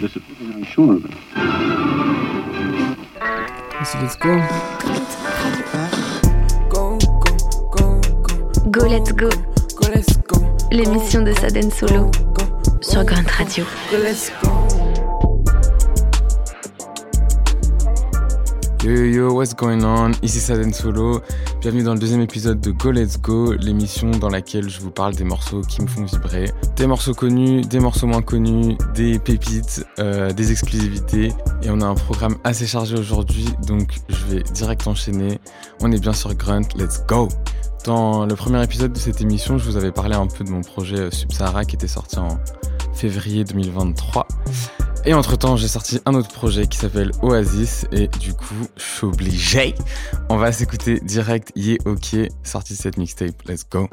de 0.00 0.08
cette 0.08 0.22
chose. 0.64 1.02
let's 4.00 4.16
go. 4.18 4.38
Go, 8.70 8.86
let's 8.86 9.12
go. 9.12 9.28
L'émission 10.70 11.22
de 11.22 11.32
Saden 11.32 11.70
Solo 11.70 12.10
sur 12.80 13.04
Grunt 13.04 13.28
Radio. 13.30 13.64
Yo 18.84 18.90
yo 18.92 19.04
yo, 19.04 19.32
what's 19.34 19.54
going 19.54 19.82
on? 19.82 20.12
Ici 20.22 20.38
Saden 20.38 20.72
Solo. 20.72 21.22
Bienvenue 21.60 21.82
dans 21.82 21.94
le 21.94 21.98
deuxième 21.98 22.20
épisode 22.20 22.60
de 22.60 22.70
Go 22.70 22.92
Let's 22.92 23.20
Go, 23.20 23.52
l'émission 23.54 24.12
dans 24.12 24.28
laquelle 24.28 24.68
je 24.68 24.80
vous 24.80 24.92
parle 24.92 25.16
des 25.16 25.24
morceaux 25.24 25.60
qui 25.62 25.82
me 25.82 25.88
font 25.88 26.04
vibrer. 26.04 26.52
Des 26.76 26.86
morceaux 26.86 27.14
connus, 27.14 27.62
des 27.62 27.80
morceaux 27.80 28.06
moins 28.06 28.22
connus, 28.22 28.76
des 28.94 29.18
pépites, 29.18 29.84
euh, 29.98 30.30
des 30.32 30.52
exclusivités. 30.52 31.32
Et 31.62 31.70
on 31.70 31.80
a 31.80 31.86
un 31.86 31.96
programme 31.96 32.36
assez 32.44 32.64
chargé 32.64 32.96
aujourd'hui, 32.96 33.46
donc 33.66 33.96
je 34.08 34.24
vais 34.26 34.42
direct 34.54 34.86
enchaîner. 34.86 35.40
On 35.80 35.90
est 35.90 35.98
bien 35.98 36.12
sur 36.12 36.32
Grunt, 36.32 36.68
let's 36.76 37.04
go! 37.08 37.26
Dans 37.84 38.24
le 38.24 38.36
premier 38.36 38.62
épisode 38.62 38.92
de 38.92 38.98
cette 38.98 39.20
émission, 39.20 39.58
je 39.58 39.64
vous 39.64 39.76
avais 39.76 39.90
parlé 39.90 40.14
un 40.14 40.28
peu 40.28 40.44
de 40.44 40.50
mon 40.50 40.60
projet 40.60 40.98
euh, 40.98 41.10
Subsahara 41.10 41.64
qui 41.64 41.74
était 41.74 41.88
sorti 41.88 42.20
en 42.20 42.38
février 42.94 43.42
2023. 43.42 44.28
Et 45.08 45.14
entre 45.14 45.38
temps, 45.38 45.56
j'ai 45.56 45.68
sorti 45.68 46.00
un 46.04 46.12
autre 46.12 46.28
projet 46.28 46.66
qui 46.66 46.76
s'appelle 46.76 47.12
Oasis. 47.22 47.86
Et 47.92 48.08
du 48.08 48.34
coup, 48.34 48.66
je 48.76 48.82
suis 48.82 49.06
obligé. 49.06 49.74
On 50.28 50.36
va 50.36 50.52
s'écouter 50.52 51.00
direct 51.00 51.50
Yeah 51.56 51.78
OK, 51.86 52.14
sorti 52.42 52.74
de 52.74 52.78
cette 52.78 52.98
mixtape. 52.98 53.42
Let's 53.48 53.64
go. 53.66 53.88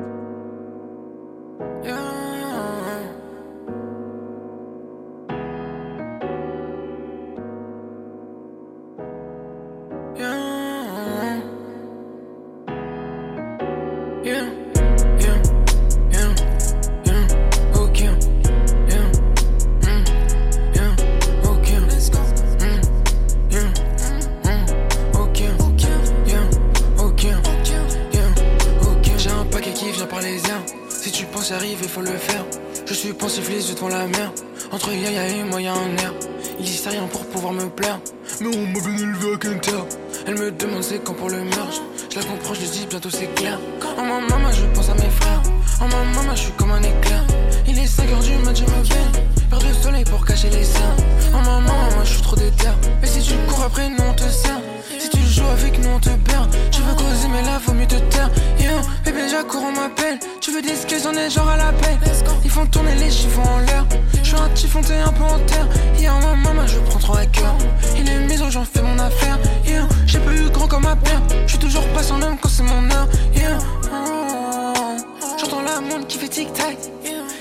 Si 30.89 31.11
tu 31.11 31.25
penses 31.25 31.51
arriver, 31.51 31.87
faut 31.87 32.01
le 32.01 32.17
faire. 32.17 32.43
Je 32.87 32.93
suis 32.95 33.13
pensif 33.13 33.47
devant 33.47 33.89
la 33.89 34.07
mer. 34.07 34.31
Entre 34.71 34.91
Yaya 34.91 35.27
et 35.27 35.43
moi, 35.43 35.61
y'a 35.61 35.73
un 35.73 35.97
air. 35.97 36.13
Il 36.57 36.65
existe 36.65 36.87
rien 36.87 37.05
pour 37.05 37.27
pouvoir 37.27 37.53
me 37.53 37.69
plaire. 37.69 37.99
Mais 38.41 38.47
on 38.47 38.65
m'a 38.65 38.79
bien 38.79 38.97
élevé 38.97 39.33
à 39.35 39.37
Quinter. 39.37 39.83
Elle 40.25 40.39
me 40.39 40.51
demande 40.51 40.81
c'est 40.81 41.03
quand 41.03 41.13
pour 41.13 41.29
le 41.29 41.43
merge. 41.43 41.79
Je 42.09 42.15
la 42.17 42.25
comprends, 42.25 42.55
je 42.55 42.65
dis 42.65 42.87
bientôt 42.89 43.11
c'est 43.11 43.31
clair. 43.35 43.59
En 43.99 44.01
ma 44.01 44.19
maman, 44.19 44.51
je 44.51 44.65
pense 44.73 44.89
à 44.89 44.95
mes 44.95 45.11
frères. 45.11 45.43
En 45.79 45.87
ma 45.89 46.03
maman, 46.03 46.35
je 46.35 46.41
suis 46.41 46.51
comme 46.53 46.71
un 46.71 46.81
éclair. 46.81 47.23
Il 47.67 47.77
est 47.77 47.85
5 47.85 48.09
heures 48.09 48.19
du 48.19 48.35
match, 48.37 48.57
je 48.57 48.63
me 48.63 48.83
vais. 48.83 49.19
Perdre 49.47 49.67
le 49.67 49.73
soleil 49.75 50.05
pour 50.05 50.25
cacher 50.25 50.49
les 50.49 50.63
seins. 50.63 50.95
En 51.35 51.41
ma 51.43 51.59
maman, 51.59 51.91
moi, 51.93 52.03
je 52.03 52.13
suis 52.13 52.21
trop 52.23 52.35
déter. 52.35 52.69
Et 53.03 53.05
si 53.05 53.21
tu 53.21 53.35
cours 53.47 53.63
après, 53.63 53.89
non, 53.89 54.13
te 54.15 54.23
sert. 54.23 54.59
Si 55.05 55.11
tu 55.11 55.23
joues 55.23 55.45
avec 55.45 55.77
nous, 55.77 55.89
on 55.89 55.99
te 55.99 56.09
perd. 56.09 56.49
Je 56.71 56.81
veux 56.81 56.95
causer, 56.95 57.27
mais 57.31 57.43
là, 57.43 57.59
vaut 57.63 57.73
mieux 57.73 57.85
te 57.85 57.99
taire. 58.09 58.31
Yeah, 58.59 58.81
bébé, 59.03 59.29
j'accours, 59.29 59.61
on 59.63 59.71
m'appelle. 59.71 60.17
Tu 60.41 60.51
veux 60.51 60.63
des 60.63 60.75
skis, 60.75 60.95
j'en 61.03 61.13
ai 61.13 61.29
genre 61.29 61.47
à 61.47 61.57
la 61.57 61.71
paix. 61.73 61.95
Ils 62.43 62.49
font 62.49 62.65
tourner 62.65 62.95
les 62.95 63.11
chiffons 63.11 63.43
en 63.43 63.59
l'air. 63.59 63.85
Je 64.23 64.29
suis 64.29 64.35
un 64.35 64.49
typhon, 64.55 64.81
t'es 64.81 64.95
un 64.95 65.11
peu 65.11 65.23
en 65.23 65.37
terre. 65.45 65.67
Yeah, 65.99 66.11
ma 66.21 66.33
maman, 66.33 66.65
je 66.65 66.79
prends 66.89 66.97
trop 66.97 67.17
à 67.17 67.25
cœur. 67.27 67.55
Il 67.95 68.09
est 68.09 68.19
maison, 68.21 68.49
j'en 68.49 68.65
fais 68.65 68.81
mon 68.81 68.97
affaire. 68.97 69.37
Yeah, 69.63 69.87
j'ai 70.07 70.17
pas 70.17 70.33
eu 70.33 70.49
grand 70.49 70.67
comme 70.67 70.83
ma 70.83 70.95
père. 70.95 71.21
Je 71.45 71.51
suis 71.51 71.59
toujours 71.59 71.87
pas 71.89 72.01
sans 72.01 72.17
même 72.17 72.37
quand 72.41 72.49
c'est 72.49 72.63
mon 72.63 72.89
heure. 72.89 73.07
Yeah, 73.35 73.59
oh. 73.93 74.97
j'entends 75.39 75.61
la 75.61 75.81
montre 75.81 76.07
qui 76.07 76.17
fait 76.17 76.29
tic-tac. 76.29 76.77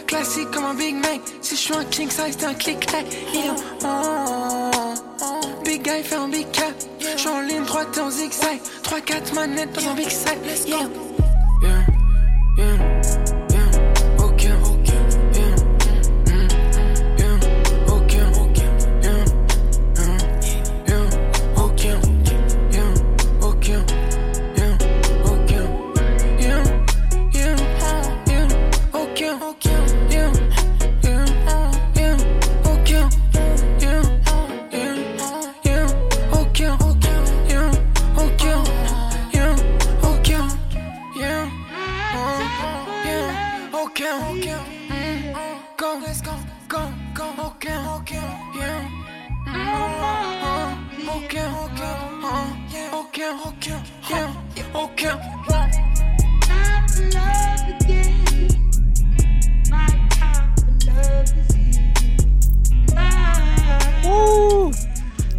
Classique 0.06 0.50
comme 0.50 0.66
un 0.66 0.74
Big 0.74 0.96
Mac. 0.96 1.20
Si 1.40 1.56
je 1.56 1.60
suis 1.60 1.74
un 1.74 1.84
king 1.84 2.10
size, 2.10 2.36
t'es 2.36 2.44
un 2.44 2.52
click-clack. 2.52 3.06
Yeah, 3.32 3.54
oh 3.84 4.33
gars, 5.84 5.98
il 5.98 6.04
fait 6.04 6.16
un 6.16 6.28
big 6.28 6.50
cap. 6.50 6.72
J'suis 6.98 7.28
en 7.28 7.40
ligne 7.40 7.64
droite 7.64 7.98
en 7.98 8.10
zigzag. 8.10 8.58
3-4 8.82 9.34
manettes 9.34 9.72
dans 9.72 9.90
un 9.90 9.94
big 9.94 10.10
sac. 10.10 10.38
Let's 10.44 10.64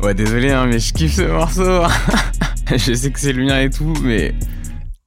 Ouais, 0.01 0.13
désolé, 0.13 0.51
hein, 0.51 0.67
mais 0.67 0.77
je 0.77 0.93
kiffe 0.93 1.15
ce 1.15 1.23
morceau. 1.23 1.81
je 2.69 2.93
sais 2.93 3.11
que 3.11 3.19
c'est 3.19 3.33
le 3.33 3.43
mien 3.43 3.59
et 3.59 3.71
tout, 3.71 3.93
mais 4.03 4.35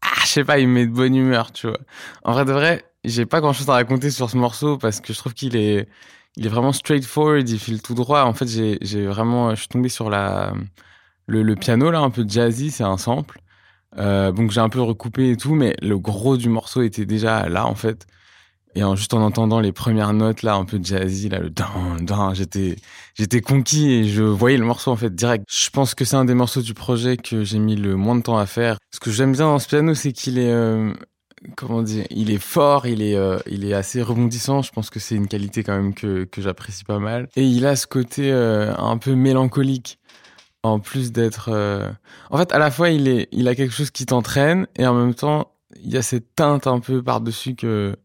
ah, 0.02 0.08
je 0.22 0.26
sais 0.26 0.44
pas, 0.44 0.58
il 0.58 0.66
me 0.66 0.74
met 0.74 0.86
de 0.86 0.92
bonne 0.92 1.14
humeur, 1.14 1.52
tu 1.52 1.68
vois. 1.68 1.78
En 2.24 2.32
vrai 2.32 2.44
de 2.44 2.52
vrai, 2.52 2.84
j'ai 3.04 3.26
pas 3.26 3.40
grand 3.40 3.52
chose 3.52 3.68
à 3.68 3.74
raconter 3.74 4.10
sur 4.10 4.30
ce 4.30 4.36
morceau 4.36 4.78
parce 4.78 5.00
que 5.00 5.12
je 5.12 5.18
trouve 5.18 5.34
qu'il 5.34 5.56
est, 5.56 5.88
il 6.36 6.46
est 6.46 6.48
vraiment 6.48 6.72
straightforward, 6.72 7.48
il 7.48 7.58
file 7.58 7.82
tout 7.82 7.94
droit. 7.94 8.22
En 8.22 8.34
fait, 8.34 8.46
j'ai, 8.48 9.06
vraiment, 9.06 9.54
je 9.54 9.60
suis 9.60 9.68
tombé 9.68 9.88
sur 9.88 10.10
la, 10.10 10.52
le, 11.26 11.42
le 11.42 11.54
piano 11.56 11.90
là, 11.90 12.00
un 12.00 12.10
peu 12.10 12.24
jazzy, 12.26 12.70
c'est 12.70 12.84
un 12.84 12.98
sample. 12.98 13.40
Euh, 13.96 14.32
donc 14.32 14.50
j'ai 14.50 14.60
un 14.60 14.68
peu 14.68 14.82
recoupé 14.82 15.30
et 15.30 15.36
tout, 15.36 15.54
mais 15.54 15.74
le 15.82 15.98
gros 15.98 16.36
du 16.36 16.48
morceau 16.48 16.82
était 16.82 17.06
déjà 17.06 17.48
là 17.48 17.66
en 17.66 17.74
fait. 17.74 18.06
Et 18.74 18.84
en, 18.84 18.94
juste 18.96 19.14
en 19.14 19.22
entendant 19.22 19.60
les 19.60 19.72
premières 19.72 20.12
notes 20.12 20.42
là, 20.42 20.54
un 20.54 20.64
peu 20.64 20.78
jazzy, 20.82 21.28
là, 21.30 21.40
le 21.40 21.50
dan, 21.50 21.96
dan, 22.02 22.34
j'étais, 22.34 22.76
j'étais 23.14 23.40
conquis 23.40 23.90
et 23.90 24.04
je 24.08 24.22
voyais 24.22 24.58
le 24.58 24.64
morceau 24.66 24.90
en 24.92 24.96
fait 24.96 25.14
direct. 25.14 25.44
Je 25.50 25.70
pense 25.70 25.94
que 25.94 26.04
c'est 26.04 26.16
un 26.16 26.26
des 26.26 26.34
morceaux 26.34 26.60
du 26.62 26.74
projet 26.74 27.16
que 27.16 27.44
j'ai 27.44 27.58
mis 27.58 27.76
le 27.76 27.96
moins 27.96 28.16
de 28.16 28.22
temps 28.22 28.38
à 28.38 28.46
faire. 28.46 28.76
Ce 28.92 29.00
que 29.00 29.10
j'aime 29.10 29.32
bien 29.32 29.46
dans 29.46 29.58
ce 29.58 29.68
piano, 29.68 29.94
c'est 29.94 30.12
qu'il 30.12 30.38
est, 30.38 30.52
euh, 30.52 30.92
comment 31.56 31.82
dire, 31.82 32.04
il 32.10 32.30
est 32.30 32.42
fort, 32.42 32.86
il 32.86 33.02
est, 33.02 33.16
euh, 33.16 33.38
il 33.46 33.64
est 33.64 33.74
assez 33.74 34.02
rebondissant. 34.02 34.62
Je 34.62 34.70
pense 34.70 34.90
que 34.90 35.00
c'est 35.00 35.14
une 35.14 35.28
qualité 35.28 35.62
quand 35.62 35.76
même 35.76 35.94
que, 35.94 36.24
que 36.24 36.42
j'apprécie 36.42 36.84
pas 36.84 36.98
mal. 36.98 37.28
Et 37.36 37.44
il 37.44 37.66
a 37.66 37.76
ce 37.76 37.86
côté 37.86 38.30
euh, 38.32 38.74
un 38.76 38.98
peu 38.98 39.14
mélancolique. 39.14 39.98
En 40.64 40.80
plus 40.80 41.12
d'être, 41.12 41.50
en 42.30 42.36
fait, 42.36 42.52
à 42.52 42.58
la 42.58 42.72
fois 42.72 42.90
il 42.90 43.06
est, 43.06 43.28
il 43.30 43.46
a 43.46 43.54
quelque 43.54 43.72
chose 43.72 43.92
qui 43.92 44.06
t'entraîne 44.06 44.66
et 44.76 44.88
en 44.88 44.92
même 44.92 45.14
temps 45.14 45.52
il 45.82 45.90
y 45.92 45.96
a 45.96 46.02
cette 46.02 46.34
teinte 46.34 46.66
un 46.66 46.80
peu 46.80 47.00
par 47.02 47.20
dessus 47.20 47.54
que 47.54 47.96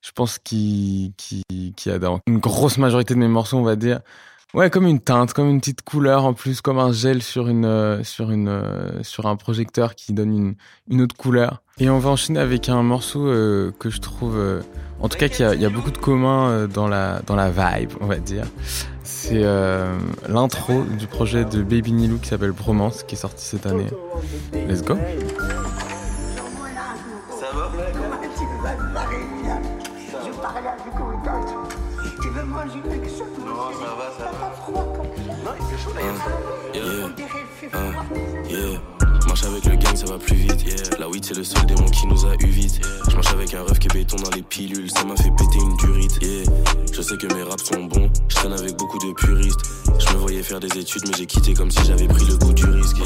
je 0.00 0.12
pense 0.12 0.38
qu'il 0.38 1.12
qui, 1.16 1.42
qui 1.76 1.90
a 1.90 1.98
dans 1.98 2.20
une 2.26 2.38
grosse 2.38 2.78
majorité 2.78 3.14
de 3.14 3.18
mes 3.18 3.28
morceaux, 3.28 3.56
on 3.56 3.62
va 3.62 3.76
dire. 3.76 4.00
Ouais, 4.54 4.70
comme 4.70 4.86
une 4.86 5.00
teinte, 5.00 5.32
comme 5.32 5.50
une 5.50 5.58
petite 5.58 5.82
couleur 5.82 6.24
en 6.24 6.32
plus, 6.32 6.60
comme 6.60 6.78
un 6.78 6.92
gel 6.92 7.24
sur 7.24 7.48
une 7.48 7.64
euh, 7.64 8.04
sur 8.04 8.30
une 8.30 8.46
euh, 8.46 9.02
sur 9.02 9.26
un 9.26 9.34
projecteur 9.34 9.96
qui 9.96 10.12
donne 10.12 10.32
une 10.32 10.54
une 10.88 11.02
autre 11.02 11.16
couleur. 11.16 11.60
Et 11.78 11.90
on 11.90 11.98
va 11.98 12.10
enchaîner 12.10 12.38
avec 12.38 12.68
un 12.68 12.84
morceau 12.84 13.26
euh, 13.26 13.72
que 13.80 13.90
je 13.90 14.00
trouve, 14.00 14.40
en 15.00 15.08
tout 15.08 15.18
cas, 15.18 15.28
qu'il 15.28 15.60
y 15.60 15.64
a, 15.64 15.70
beaucoup 15.70 15.90
de 15.90 15.98
communs 15.98 16.68
dans 16.68 16.86
la 16.86 17.20
dans 17.26 17.34
la 17.34 17.50
vibe, 17.50 17.90
on 18.00 18.06
va 18.06 18.18
dire. 18.18 18.44
C'est 19.02 19.42
l'intro 20.28 20.84
du 20.84 21.08
projet 21.08 21.44
de 21.44 21.62
Baby 21.62 21.90
Nilou 21.90 22.18
qui 22.18 22.28
s'appelle 22.28 22.52
Bromance, 22.52 23.02
qui 23.02 23.16
est 23.16 23.18
sorti 23.18 23.44
cette 23.44 23.66
année. 23.66 23.88
Let's 24.68 24.82
go. 24.82 24.96
Plus 40.18 40.36
vite. 40.36 40.64
Yeah. 40.64 40.98
La 40.98 41.08
weed, 41.08 41.24
c'est 41.24 41.36
le 41.36 41.44
seul 41.44 41.64
démon 41.66 41.86
qui 41.86 42.06
nous 42.06 42.26
a 42.26 42.34
eu 42.40 42.46
vite. 42.46 42.80
Je 43.08 43.14
marche 43.14 43.32
avec 43.32 43.54
un 43.54 43.62
rêve 43.64 43.78
qui 43.78 43.88
est 43.88 43.92
béton 43.92 44.16
dans 44.16 44.30
les 44.30 44.42
pilules, 44.42 44.90
ça 44.90 45.04
m'a 45.04 45.16
fait 45.16 45.30
péter 45.30 45.58
une 45.58 45.76
durite. 45.76 46.18
Yeah. 46.22 46.44
Je 46.92 47.02
sais 47.02 47.16
que 47.16 47.32
mes 47.34 47.42
raps 47.42 47.64
sont 47.64 47.84
bons, 47.84 48.10
je 48.28 48.34
traîne 48.34 48.52
avec 48.52 48.76
beaucoup 48.76 48.98
de 48.98 49.12
puristes. 49.12 49.60
Je 49.98 50.12
me 50.14 50.18
voyais 50.18 50.42
faire 50.42 50.60
des 50.60 50.78
études, 50.78 51.02
mais 51.06 51.14
j'ai 51.16 51.26
quitté 51.26 51.54
comme 51.54 51.70
si 51.70 51.84
j'avais 51.84 52.06
pris 52.06 52.24
le 52.26 52.36
goût 52.36 52.52
du 52.52 52.64
risque. 52.66 52.96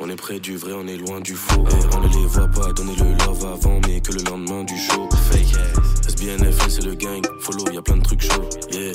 On 0.00 0.08
est 0.08 0.16
près 0.16 0.38
du 0.38 0.56
vrai, 0.56 0.72
on 0.74 0.86
est 0.86 0.96
loin 0.96 1.20
du 1.20 1.34
faux. 1.34 1.64
On 1.94 2.00
ne 2.00 2.08
les 2.08 2.26
voit 2.26 2.48
pas 2.48 2.72
donner 2.72 2.94
le 2.96 3.24
love 3.24 3.44
avant, 3.44 3.80
mais 3.86 4.00
que 4.00 4.12
le 4.12 4.22
lendemain 4.22 4.64
du 4.64 4.76
show. 4.76 5.08
Fake 5.30 5.54
ass. 5.54 6.08
SBNFL, 6.08 6.70
c'est 6.70 6.84
le 6.84 6.94
gang. 6.94 7.26
Follow, 7.40 7.64
y 7.72 7.78
a 7.78 7.82
plein 7.82 7.96
de 7.96 8.02
trucs 8.02 8.22
chauds. 8.22 8.48
Yeah. 8.70 8.92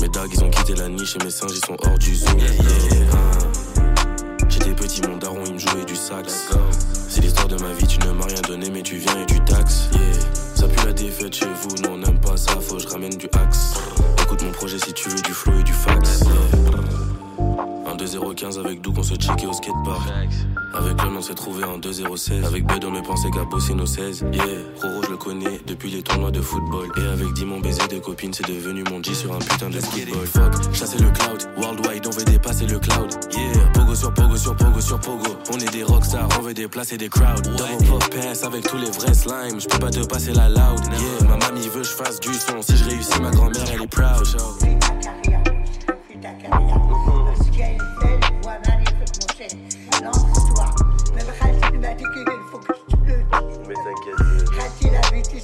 Mes 0.00 0.08
dagues, 0.08 0.30
ils 0.34 0.42
ont 0.44 0.50
quitté 0.50 0.74
la 0.74 0.88
niche 0.88 1.16
et 1.20 1.24
mes 1.24 1.30
singes, 1.30 1.52
ils 1.54 1.66
sont 1.66 1.76
hors 1.84 1.98
du 1.98 2.14
zoo. 2.14 2.26
J'étais 2.38 2.91
on 19.02 19.04
se 19.04 19.14
checkait 19.14 19.46
au 19.46 19.52
skatepark. 19.52 20.08
Avec 20.74 21.02
l'homme, 21.02 21.16
on 21.18 21.22
s'est 21.22 21.34
trouvé 21.34 21.64
en 21.64 21.76
2-0-16. 21.76 22.44
Avec 22.44 22.64
Bud, 22.64 22.84
on 22.84 22.92
ne 22.92 23.00
pensait 23.00 23.30
qu'à 23.30 23.44
bosser 23.44 23.74
nos 23.74 23.84
16. 23.84 24.24
Yeah, 24.32 24.44
Roro, 24.80 25.02
je 25.02 25.10
le 25.10 25.16
connais 25.16 25.60
depuis 25.66 25.90
les 25.90 26.02
tournois 26.02 26.30
de 26.30 26.40
football. 26.40 26.88
Et 26.96 27.08
avec 27.08 27.32
Dimon, 27.32 27.58
baiser 27.58 27.88
de 27.88 27.98
copine, 27.98 28.32
c'est 28.32 28.46
devenu 28.46 28.84
mon 28.84 29.02
G 29.02 29.12
sur 29.12 29.32
un 29.32 29.38
putain 29.38 29.70
de 29.70 29.80
skateboard. 29.80 30.26
Fuck, 30.26 30.72
chasser 30.72 30.98
le 30.98 31.10
cloud. 31.10 31.42
Worldwide, 31.56 32.06
on 32.06 32.10
veut 32.10 32.24
dépasser 32.24 32.66
le 32.66 32.78
cloud. 32.78 33.12
Yeah, 33.32 33.66
pogo 33.74 33.94
sur 33.96 34.14
pogo 34.14 34.36
sur 34.36 34.56
pogo 34.56 34.80
sur 34.80 35.00
pogo. 35.00 35.36
On 35.52 35.58
est 35.58 35.72
des 35.72 35.82
rockstars, 35.82 36.28
on 36.38 36.42
veut 36.42 36.54
déplacer 36.54 36.96
des 36.96 37.08
crowds. 37.08 37.42
Double 37.42 37.84
pop 37.88 38.04
pass 38.10 38.44
avec 38.44 38.68
tous 38.68 38.78
les 38.78 38.90
vrais 38.90 39.14
slimes. 39.14 39.60
Je 39.60 39.66
peux 39.66 39.80
pas 39.80 39.90
te 39.90 40.06
passer 40.06 40.32
la 40.32 40.48
loud. 40.48 40.80
Yeah, 40.92 41.28
ma 41.28 41.36
mamie 41.38 41.68
veut 41.68 41.82
que 41.82 41.88
je 41.88 41.92
fasse 41.92 42.20
du 42.20 42.32
son. 42.32 42.62
Si 42.62 42.76
je 42.76 42.84
réussis, 42.84 43.20
ma 43.20 43.32
grand-mère, 43.32 43.64
elle 43.74 43.82
est 43.82 43.86
proud. 43.88 45.31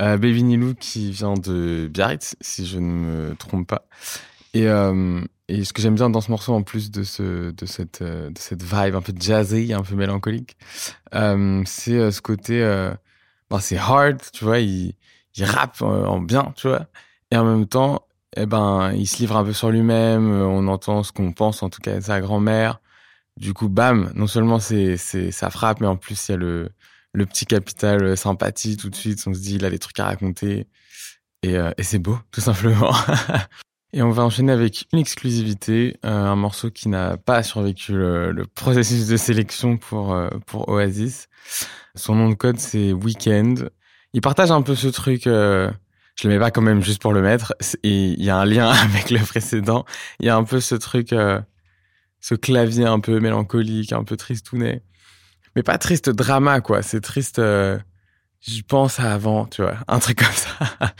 Euh, 0.00 0.16
Baby 0.16 0.74
qui 0.78 1.10
vient 1.10 1.34
de 1.34 1.88
Biarritz, 1.92 2.36
si 2.40 2.66
je 2.66 2.78
ne 2.78 2.92
me 2.92 3.34
trompe 3.36 3.66
pas. 3.66 3.86
Et, 4.54 4.66
euh, 4.66 5.20
et 5.48 5.64
ce 5.64 5.72
que 5.72 5.82
j'aime 5.82 5.94
bien 5.94 6.10
dans 6.10 6.20
ce 6.20 6.30
morceau, 6.30 6.54
en 6.54 6.62
plus 6.62 6.90
de, 6.90 7.02
ce, 7.02 7.50
de, 7.50 7.66
cette, 7.66 8.02
euh, 8.02 8.30
de 8.30 8.38
cette 8.38 8.62
vibe 8.62 8.94
un 8.94 9.02
peu 9.02 9.12
jazzy, 9.16 9.72
un 9.72 9.82
peu 9.82 9.94
mélancolique, 9.94 10.56
euh, 11.14 11.62
c'est 11.66 12.10
ce 12.10 12.22
côté. 12.22 12.60
Bah, 13.50 13.60
c'est 13.60 13.76
hard, 13.76 14.20
tu 14.32 14.44
vois, 14.44 14.60
il, 14.60 14.94
il 15.34 15.44
rappe 15.44 15.82
en 15.82 16.20
bien, 16.20 16.52
tu 16.56 16.68
vois. 16.68 16.86
Et 17.32 17.36
en 17.36 17.44
même 17.44 17.66
temps, 17.66 18.06
eh 18.36 18.46
ben, 18.46 18.92
il 18.92 19.06
se 19.06 19.18
livre 19.18 19.36
un 19.36 19.44
peu 19.44 19.52
sur 19.52 19.70
lui-même, 19.70 20.30
on 20.30 20.68
entend 20.68 21.02
ce 21.02 21.12
qu'on 21.12 21.32
pense, 21.32 21.62
en 21.62 21.68
tout 21.68 21.80
cas, 21.80 21.96
de 21.96 22.00
sa 22.00 22.20
grand-mère. 22.20 22.80
Du 23.36 23.52
coup, 23.54 23.68
bam, 23.68 24.12
non 24.14 24.26
seulement 24.26 24.60
c'est, 24.60 24.96
ça 24.96 25.50
frappe, 25.50 25.80
mais 25.80 25.86
en 25.86 25.96
plus, 25.96 26.28
il 26.28 26.32
y 26.32 26.34
a 26.34 26.38
le, 26.38 26.70
le 27.12 27.26
petit 27.26 27.46
capital 27.46 28.02
euh, 28.04 28.16
sympathie 28.16 28.76
tout 28.76 28.90
de 28.90 28.94
suite. 28.94 29.22
On 29.26 29.34
se 29.34 29.40
dit, 29.40 29.56
il 29.56 29.64
a 29.64 29.70
des 29.70 29.78
trucs 29.78 29.98
à 30.00 30.06
raconter. 30.06 30.66
Et, 31.42 31.56
euh, 31.56 31.72
et 31.78 31.82
c'est 31.82 31.98
beau, 31.98 32.18
tout 32.30 32.40
simplement. 32.40 32.94
et 33.92 34.02
on 34.02 34.10
va 34.10 34.22
enchaîner 34.22 34.52
avec 34.52 34.86
une 34.92 34.98
exclusivité, 34.98 35.96
euh, 36.04 36.08
un 36.08 36.36
morceau 36.36 36.70
qui 36.70 36.88
n'a 36.88 37.16
pas 37.16 37.42
survécu 37.42 37.92
le, 37.92 38.44
processus 38.54 39.06
de 39.06 39.16
sélection 39.16 39.76
pour, 39.76 40.16
pour 40.46 40.68
Oasis. 40.68 41.28
Son 41.94 42.14
nom 42.14 42.28
de 42.28 42.34
code, 42.34 42.58
c'est 42.58 42.92
Weekend. 42.92 43.70
Il 44.12 44.20
partage 44.20 44.50
un 44.50 44.62
peu 44.62 44.74
ce 44.74 44.88
truc... 44.88 45.22
je 45.24 45.70
le 46.24 46.28
mets 46.28 46.38
pas 46.38 46.50
quand 46.50 46.62
même 46.62 46.82
juste 46.82 47.00
pour 47.00 47.12
le 47.12 47.22
mettre. 47.22 47.54
Et 47.82 48.10
il 48.10 48.22
y 48.22 48.30
a 48.30 48.36
un 48.36 48.44
lien 48.44 48.68
avec 48.84 49.10
le 49.10 49.18
précédent. 49.18 49.84
Il 50.20 50.26
y 50.26 50.28
a 50.28 50.36
un 50.36 50.44
peu 50.44 50.60
ce 50.60 50.74
truc, 50.76 51.14
ce 52.20 52.34
clavier 52.34 52.86
un 52.86 53.00
peu 53.00 53.18
mélancolique, 53.18 53.92
un 53.92 54.04
peu 54.04 54.16
tristounet 54.16 54.82
mais 55.56 55.62
pas 55.62 55.78
triste 55.78 56.10
drama, 56.10 56.60
quoi. 56.60 56.82
C'est 56.82 57.00
triste. 57.00 57.38
Euh, 57.38 57.78
je 58.40 58.62
pense 58.62 58.98
à 58.98 59.12
avant, 59.12 59.44
tu 59.44 59.60
vois, 59.60 59.74
un 59.86 59.98
truc 59.98 60.18
comme 60.20 60.32
ça. 60.32 60.50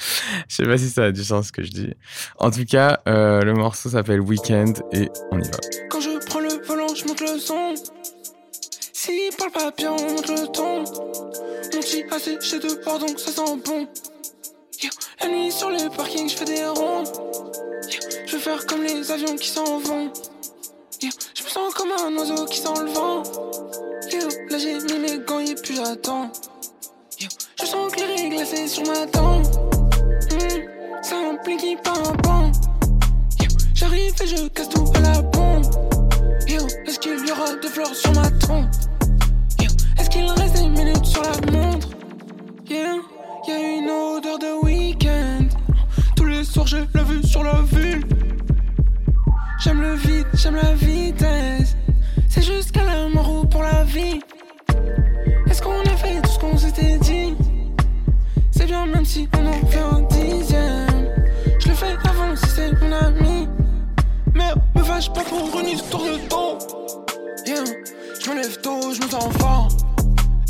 je 0.48 0.56
sais 0.56 0.64
pas 0.64 0.76
si 0.76 0.90
ça 0.90 1.04
a 1.04 1.10
du 1.10 1.24
sens 1.24 1.46
ce 1.46 1.52
que 1.52 1.62
je 1.62 1.70
dis. 1.70 1.94
En 2.38 2.50
tout 2.50 2.66
cas, 2.66 3.00
euh, 3.08 3.40
le 3.40 3.54
morceau 3.54 3.88
s'appelle 3.88 4.20
Weekend 4.20 4.82
et 4.92 5.08
on 5.30 5.38
y 5.38 5.48
va. 5.48 5.58
Quand 5.88 6.00
je 6.00 6.24
prends 6.26 6.40
le 6.40 6.62
volant, 6.66 6.94
je 6.94 7.06
monte 7.06 7.20
le 7.20 7.38
son. 7.38 7.74
S'il 8.92 9.34
parle 9.38 9.52
pas 9.52 9.70
bien, 9.76 9.92
on 9.92 10.12
monte 10.12 10.28
le 10.28 10.46
ton. 10.52 10.84
Mon 11.72 11.80
petit 11.80 12.04
assez 12.10 12.38
chez 12.42 12.58
dehors, 12.58 12.98
donc 12.98 13.18
ça 13.18 13.32
sent 13.32 13.56
bon. 13.64 13.88
La 15.22 15.28
nuit 15.28 15.50
sur 15.50 15.70
le 15.70 15.94
parking, 15.96 16.28
je 16.28 16.36
fais 16.36 16.44
des 16.44 16.64
rondes. 16.66 17.08
Je 18.26 18.32
veux 18.32 18.38
faire 18.38 18.66
comme 18.66 18.82
les 18.82 19.10
avions 19.10 19.36
qui 19.36 19.48
s'en 19.48 19.78
vont. 19.78 20.12
Je 21.00 21.06
me 21.42 21.48
sens 21.48 21.72
comme 21.74 21.90
un 21.90 22.14
oiseau 22.18 22.44
qui 22.44 22.58
sent 22.58 22.68
le 22.80 22.90
vent. 22.90 23.22
Là 24.12 24.58
j'ai 24.58 24.74
mis 24.74 24.98
mes 24.98 25.18
gants 25.24 25.38
et 25.38 25.54
puis 25.54 25.76
j'attends. 25.76 26.32
Je 27.18 27.64
sens 27.64 27.92
que 27.92 28.00
les 28.00 28.28
glacées 28.28 28.66
sur 28.66 28.84
ma 28.86 29.06
dent. 29.06 29.40
Hmm, 30.30 31.02
ça 31.02 31.16
implique 31.16 31.80
pas 31.82 31.92
un 31.92 32.16
pan. 32.16 32.50
J'arrive 33.74 34.12
et 34.22 34.26
je 34.26 34.48
casse 34.48 34.68
tout 34.68 34.90
à 34.96 35.00
la 35.00 35.22
bombe. 35.22 35.64
Est-ce 36.48 36.98
qu'il 36.98 37.24
y 37.24 37.30
aura 37.30 37.54
des 37.62 37.68
fleurs 37.68 37.94
sur 37.94 38.12
ma 38.12 38.28
tombe? 38.30 38.66
Est-ce 39.98 40.10
qu'il 40.10 40.26
reste 40.26 40.54
des 40.54 40.68
minutes 40.68 41.04
sur 41.04 41.22
la 41.22 41.52
montre? 41.52 41.88
Yeah, 42.68 42.96
y 43.46 43.52
a 43.52 43.58
une 43.78 43.90
odeur 43.90 44.38
de 44.40 44.64
week-end. 44.64 45.46
Tous 46.16 46.24
les 46.24 46.42
soirs 46.42 46.66
j'ai 46.66 46.84
la 46.94 47.04
vue 47.04 47.22
sur 47.22 47.44
la 47.44 47.62
ville. 47.72 48.04
J'aime 49.62 49.82
le 49.82 49.94
vide, 49.94 50.26
j'aime 50.34 50.56
la 50.56 50.74
vitesse. 50.74 51.76
C'est 52.32 52.42
jusqu'à 52.42 52.84
la 52.84 53.08
mort 53.08 53.28
ou 53.28 53.44
pour 53.44 53.64
la 53.64 53.82
vie. 53.82 54.20
Est-ce 55.50 55.60
qu'on 55.60 55.80
a 55.80 55.96
fait 55.96 56.22
tout 56.22 56.30
ce 56.30 56.38
qu'on 56.38 56.56
s'était 56.56 56.96
dit? 56.98 57.34
C'est 58.52 58.66
bien 58.66 58.86
même 58.86 59.04
si 59.04 59.28
on 59.36 59.46
en 59.46 59.66
fait 59.66 59.80
un 59.80 60.02
dixième. 60.02 61.08
Je 61.58 61.68
le 61.68 61.74
fais 61.74 61.96
avant 62.08 62.36
si 62.36 62.46
c'est 62.46 62.72
mon 62.80 62.92
ami. 62.92 63.48
Mais 64.32 64.52
me 64.76 64.82
fâche 64.84 65.12
pas 65.12 65.24
pour 65.24 65.58
une 65.58 65.70
histoire 65.70 66.04
de 66.04 66.28
temps. 66.28 66.58
Je 68.22 68.30
me 68.30 68.36
lève 68.36 68.60
tôt, 68.60 68.92
je 68.92 69.02
me 69.02 69.10
sens 69.10 69.36
fort. 69.38 69.68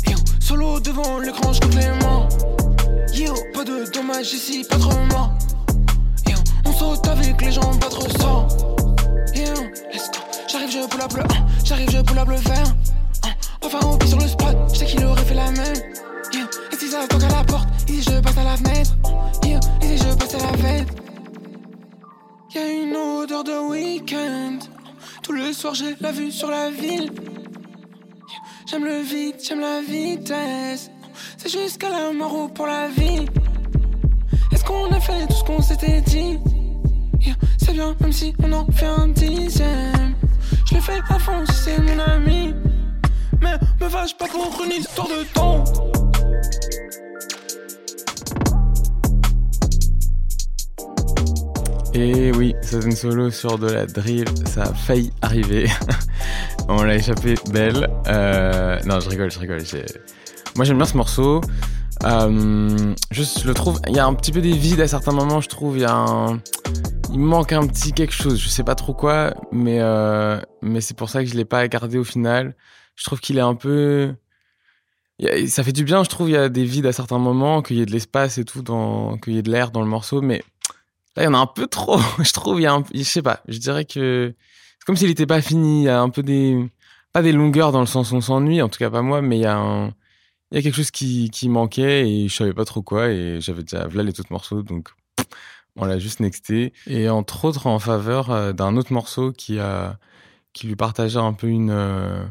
Yo. 0.07 0.17
Solo 0.39 0.79
devant 0.79 1.17
l'écran, 1.17 1.51
je 1.51 1.61
compte 1.61 1.75
les 1.75 1.91
morts. 2.05 2.29
Yo, 3.11 3.33
pas 3.55 3.63
de 3.63 3.91
dommages 3.91 4.33
ici, 4.33 4.63
pas 4.69 4.77
trop 4.77 4.99
mort. 5.11 5.33
J'arrive, 11.71 11.89
je 11.89 12.01
pull 12.01 12.19
up 12.19 12.27
le 12.27 12.35
vert. 12.35 12.75
Enfin, 13.61 13.79
au 13.87 13.95
pied 13.95 14.09
sur 14.09 14.19
le 14.19 14.27
spot, 14.27 14.57
je 14.73 14.79
sais 14.79 14.85
qu'il 14.87 15.05
aurait 15.05 15.23
fait 15.23 15.35
la 15.35 15.51
même. 15.51 15.77
Yeah. 16.33 16.49
Et 16.69 16.75
si 16.75 16.89
ça 16.89 17.07
toque 17.07 17.23
à 17.23 17.29
la 17.29 17.45
porte, 17.45 17.69
ici 17.87 18.11
je 18.11 18.19
passe 18.19 18.37
à 18.37 18.43
la 18.43 18.57
fenêtre. 18.57 18.97
Yeah. 19.45 19.59
Et 19.81 19.97
si 19.97 20.03
je 20.03 20.13
passe 20.15 20.35
à 20.35 20.51
la 20.51 20.57
fête. 20.57 20.87
Y'a 22.53 22.67
une 22.73 22.93
odeur 22.93 23.45
de 23.45 23.69
week-end. 23.69 24.59
Tout 25.23 25.31
le 25.31 25.53
soir, 25.53 25.73
j'ai 25.73 25.95
la 26.01 26.11
vue 26.11 26.29
sur 26.29 26.51
la 26.51 26.69
ville. 26.71 27.09
J'aime 28.69 28.83
le 28.83 28.99
vide, 28.99 29.35
j'aime 29.41 29.61
la 29.61 29.79
vitesse. 29.79 30.91
C'est 31.37 31.49
jusqu'à 31.49 31.87
la 31.87 32.11
mort 32.11 32.35
ou 32.35 32.47
pour 32.49 32.67
la 32.67 32.89
vie. 32.89 33.25
Est-ce 34.51 34.65
qu'on 34.65 34.91
a 34.91 34.99
fait 34.99 35.25
tout 35.25 35.35
ce 35.35 35.43
qu'on 35.45 35.61
s'était 35.61 36.01
dit? 36.01 36.37
Yeah. 37.21 37.35
C'est 37.57 37.71
bien, 37.71 37.95
même 38.01 38.11
si 38.11 38.33
on 38.43 38.51
en 38.51 38.65
fait 38.65 38.87
un 38.87 39.07
dixième. 39.07 40.15
Je 40.71 40.79
fait 40.79 41.01
avant 41.09 41.45
si 41.47 41.53
c'est 41.53 41.77
mon 41.79 41.99
ami. 41.99 42.55
Mais 43.41 43.57
me 43.81 43.87
vache 43.89 44.17
pas 44.17 44.27
pour 44.27 44.63
une 44.63 44.71
histoire 44.71 45.07
de 45.09 45.25
temps. 45.33 45.63
Et 51.93 52.31
oui, 52.31 52.55
une 52.71 52.95
Solo 52.95 53.31
sur 53.31 53.59
de 53.59 53.69
la 53.69 53.85
drill, 53.85 54.25
ça 54.45 54.63
a 54.63 54.73
failli 54.73 55.11
arriver. 55.21 55.69
On 56.69 56.83
l'a 56.83 56.95
échappé 56.95 57.35
belle. 57.51 57.89
Euh, 58.07 58.79
non, 58.85 59.01
je 59.01 59.09
rigole, 59.09 59.29
je 59.29 59.39
rigole. 59.39 59.61
Moi 60.55 60.63
j'aime 60.63 60.77
bien 60.77 60.85
ce 60.85 60.95
morceau. 60.95 61.41
Euh, 62.05 62.93
je 63.11 63.45
le 63.45 63.53
trouve, 63.53 63.81
il 63.89 63.95
y 63.95 63.99
a 63.99 64.05
un 64.05 64.13
petit 64.13 64.31
peu 64.31 64.39
des 64.39 64.53
vides 64.53 64.79
à 64.79 64.87
certains 64.87 65.11
moments, 65.11 65.41
je 65.41 65.49
trouve. 65.49 65.77
Il 65.77 65.81
y 65.81 65.85
a 65.85 65.93
un, 65.93 66.39
il 67.11 67.19
manque 67.19 67.51
un 67.51 67.67
petit 67.67 67.91
quelque 67.93 68.13
chose. 68.13 68.39
Je 68.39 68.47
sais 68.49 68.63
pas 68.63 68.75
trop 68.75 68.93
quoi, 68.93 69.33
mais 69.51 69.79
euh, 69.81 70.39
mais 70.61 70.81
c'est 70.81 70.95
pour 70.95 71.09
ça 71.09 71.23
que 71.23 71.29
je 71.29 71.35
l'ai 71.35 71.45
pas 71.45 71.67
gardé 71.67 71.97
au 71.97 72.03
final. 72.03 72.55
Je 72.95 73.03
trouve 73.05 73.19
qu'il 73.19 73.37
est 73.37 73.41
un 73.41 73.55
peu, 73.55 74.15
ça 75.47 75.63
fait 75.63 75.71
du 75.73 75.83
bien. 75.83 76.03
Je 76.03 76.09
trouve 76.09 76.29
il 76.29 76.33
y 76.33 76.37
a 76.37 76.49
des 76.49 76.65
vides 76.65 76.85
à 76.85 76.93
certains 76.93 77.19
moments, 77.19 77.61
qu'il 77.61 77.77
y 77.77 77.81
ait 77.81 77.85
de 77.85 77.91
l'espace 77.91 78.37
et 78.37 78.45
tout, 78.45 78.61
dans, 78.61 79.17
qu'il 79.17 79.33
y 79.33 79.37
ait 79.37 79.41
de 79.43 79.51
l'air 79.51 79.71
dans 79.71 79.81
le 79.81 79.87
morceau, 79.87 80.21
mais 80.21 80.43
là 81.15 81.23
il 81.23 81.25
y 81.25 81.27
en 81.27 81.33
a 81.33 81.39
un 81.39 81.47
peu 81.47 81.67
trop. 81.67 81.99
je 82.23 82.31
trouve 82.33 82.59
il 82.59 82.63
y 82.63 82.67
a 82.67 82.73
un, 82.73 82.83
je 82.93 83.03
sais 83.03 83.21
pas. 83.21 83.41
Je 83.47 83.57
dirais 83.59 83.85
que 83.85 84.33
c'est 84.79 84.85
comme 84.85 84.95
s'il 84.97 85.09
était 85.09 85.27
pas 85.27 85.41
fini. 85.41 85.83
Il 85.83 85.85
y 85.85 85.89
a 85.89 86.01
un 86.01 86.09
peu 86.09 86.23
des, 86.23 86.57
pas 87.13 87.21
des 87.21 87.33
longueurs 87.33 87.71
dans 87.71 87.81
le 87.81 87.85
sens 87.87 88.11
où 88.11 88.15
on 88.15 88.21
s'ennuie, 88.21 88.61
en 88.61 88.69
tout 88.69 88.79
cas 88.79 88.89
pas 88.89 89.01
moi, 89.01 89.21
mais 89.21 89.37
il 89.37 89.41
y 89.41 89.45
a 89.45 89.57
un 89.57 89.93
il 90.51 90.55
y 90.55 90.59
a 90.59 90.61
quelque 90.61 90.75
chose 90.75 90.91
qui, 90.91 91.29
qui 91.29 91.47
manquait 91.49 92.09
et 92.09 92.27
je 92.27 92.35
savais 92.35 92.53
pas 92.53 92.65
trop 92.65 92.81
quoi 92.81 93.09
et 93.09 93.39
j'avais 93.39 93.63
déjà 93.63 93.87
là 93.87 94.03
les 94.03 94.19
autres 94.19 94.31
morceaux 94.31 94.63
donc 94.63 94.89
on 95.75 95.85
l'a 95.85 95.99
juste 95.99 96.19
nexté 96.19 96.73
et 96.87 97.09
entre 97.09 97.45
autres 97.45 97.67
en 97.67 97.79
faveur 97.79 98.31
euh, 98.31 98.53
d'un 98.53 98.75
autre 98.77 98.93
morceau 98.93 99.31
qui 99.31 99.59
a 99.59 99.97
qui 100.53 100.67
lui 100.67 100.75
partageait 100.75 101.19
un 101.19 101.33
peu 101.33 101.47
une 101.47 101.71
euh, 101.71 102.23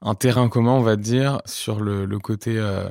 un 0.00 0.14
terrain 0.14 0.48
commun 0.48 0.72
on 0.72 0.82
va 0.82 0.96
dire 0.96 1.40
sur 1.44 1.80
le, 1.80 2.06
côté 2.18 2.56
euh, 2.56 2.88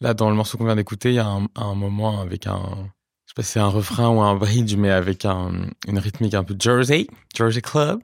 là 0.00 0.14
dans 0.14 0.28
le 0.30 0.36
morceau 0.36 0.58
qu'on 0.58 0.64
vient 0.64 0.76
d'écouter 0.76 1.10
il 1.10 1.16
y 1.16 1.18
a 1.18 1.26
un, 1.26 1.74
moment 1.74 2.20
avec 2.20 2.46
un 2.46 2.90
je 3.26 3.30
sais 3.30 3.34
pas 3.36 3.42
si 3.42 3.52
c'est 3.52 3.60
un 3.60 3.68
refrain 3.68 4.08
ou 4.08 4.20
un 4.20 4.34
bridge 4.34 4.74
mais 4.76 4.90
avec 4.90 5.24
un, 5.24 5.68
une 5.86 5.98
rythmique 5.98 6.34
un 6.34 6.44
peu 6.44 6.56
Jersey 6.58 7.06
Jersey 7.34 7.60
Club 7.60 8.00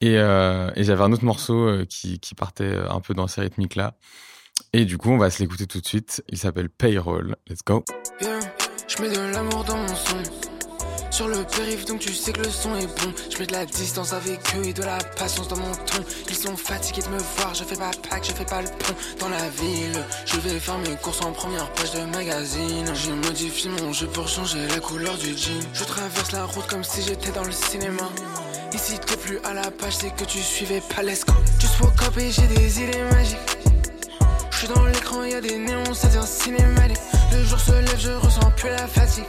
et, 0.00 0.16
j'avais 0.16 1.02
un 1.02 1.12
autre 1.12 1.24
morceau 1.24 1.86
qui, 1.88 2.20
qui 2.20 2.34
partait 2.34 2.76
un 2.90 3.00
peu 3.00 3.14
dans 3.14 3.26
ces 3.26 3.40
rythmiques 3.40 3.76
là 3.76 3.96
et 4.72 4.84
du 4.84 4.98
coup, 4.98 5.10
on 5.10 5.18
va 5.18 5.30
se 5.30 5.42
l'écouter 5.42 5.66
tout 5.66 5.80
de 5.80 5.86
suite. 5.86 6.24
Il 6.28 6.38
s'appelle 6.38 6.68
Payroll. 6.68 7.36
Let's 7.48 7.62
go. 7.64 7.84
Je 8.86 9.02
mets 9.02 9.08
de 9.08 9.18
l'amour 9.18 9.64
dans 9.64 9.76
mon 9.76 9.88
son. 9.88 10.22
Sur 11.10 11.28
le 11.28 11.44
périph', 11.44 11.86
donc 11.86 12.00
tu 12.00 12.12
sais 12.12 12.32
que 12.32 12.40
le 12.40 12.50
son 12.50 12.74
est 12.76 12.86
bon. 12.86 13.12
Je 13.30 13.38
mets 13.38 13.46
de 13.46 13.52
la 13.52 13.64
distance 13.64 14.12
avec 14.12 14.40
eux 14.56 14.66
et 14.66 14.72
de 14.72 14.82
la 14.82 14.98
patience 15.16 15.48
dans 15.48 15.56
mon 15.56 15.72
ton. 15.72 16.04
Ils 16.28 16.36
sont 16.36 16.56
fatigués 16.56 17.02
de 17.02 17.08
me 17.08 17.18
voir, 17.18 17.54
je 17.54 17.64
fais 17.64 17.76
pas 17.76 17.90
pack, 18.10 18.24
je 18.24 18.32
fais 18.32 18.44
pas 18.44 18.60
le 18.60 18.68
pont. 18.68 18.94
Dans 19.20 19.28
la 19.28 19.48
ville, 19.48 20.04
je 20.26 20.36
vais 20.38 20.60
faire 20.60 20.76
mes 20.78 20.96
courses 20.96 21.22
en 21.22 21.32
première 21.32 21.70
page 21.72 21.92
de 21.92 22.00
magazine. 22.00 22.92
Je 22.94 23.10
modifie 23.12 23.68
mon 23.68 23.92
jeu 23.92 24.06
pour 24.08 24.28
changer 24.28 24.66
la 24.66 24.80
couleur 24.80 25.16
du 25.16 25.36
jean. 25.36 25.60
Je 25.72 25.84
traverse 25.84 26.32
la 26.32 26.44
route 26.44 26.66
comme 26.66 26.84
si 26.84 27.00
j'étais 27.02 27.30
dans 27.30 27.44
le 27.44 27.52
cinéma. 27.52 28.10
Ici 28.74 28.98
t'es 28.98 29.16
plus 29.16 29.38
à 29.44 29.54
la 29.54 29.70
page, 29.70 29.96
c'est 30.00 30.14
que 30.14 30.24
tu 30.24 30.38
suivais 30.38 30.82
pas 30.94 31.02
l'esco. 31.02 31.32
Just 31.58 31.80
woke 31.80 32.02
up 32.02 32.18
et 32.18 32.30
j'ai 32.30 32.46
des 32.48 32.82
idées 32.82 33.04
magiques. 33.12 33.38
Je 34.50 34.58
suis 34.58 34.68
dans 34.68 34.84
l'écran, 34.84 35.24
y 35.24 35.34
a 35.34 35.40
des 35.40 35.58
néons, 35.58 35.94
ça 35.94 36.08
devient 36.08 36.26
cinématique. 36.26 37.13
Le 37.34 37.42
jour 37.42 37.58
se 37.58 37.72
lève, 37.72 37.98
je 37.98 38.12
ressens 38.12 38.50
plus 38.56 38.70
la 38.70 38.86
fatigue. 38.86 39.24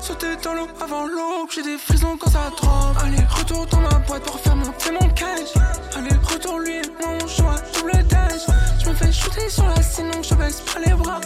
Sauter 0.00 0.36
dans 0.42 0.54
l'eau 0.54 0.66
avant 0.82 1.06
l'aube, 1.06 1.48
j'ai 1.54 1.62
des 1.62 1.78
frissons 1.78 2.16
quand 2.18 2.30
ça 2.30 2.50
tremble. 2.56 2.98
Allez, 3.04 3.24
retour 3.30 3.66
dans 3.66 3.80
ma 3.80 3.94
boîte 4.00 4.24
pour 4.24 4.40
faire 4.40 4.56
monter 4.56 4.90
mon 4.90 5.08
cash. 5.10 5.50
Allez, 5.96 6.16
retour 6.24 6.58
lui 6.58 6.72
et 6.72 6.82
moi, 7.00 7.10
on 7.22 7.26
joue 7.28 7.46
à 7.46 7.56
double 7.78 8.04
tâche. 8.08 8.46
Je 8.82 8.88
me 8.88 8.94
fais 8.94 9.12
shooter 9.12 9.48
sur 9.48 9.66
la 9.66 9.80
scène, 9.80 10.10
donc 10.10 10.24
je 10.24 10.34
baisse 10.34 10.60
pas 10.60 10.80
les 10.84 10.94
bras. 10.94 11.20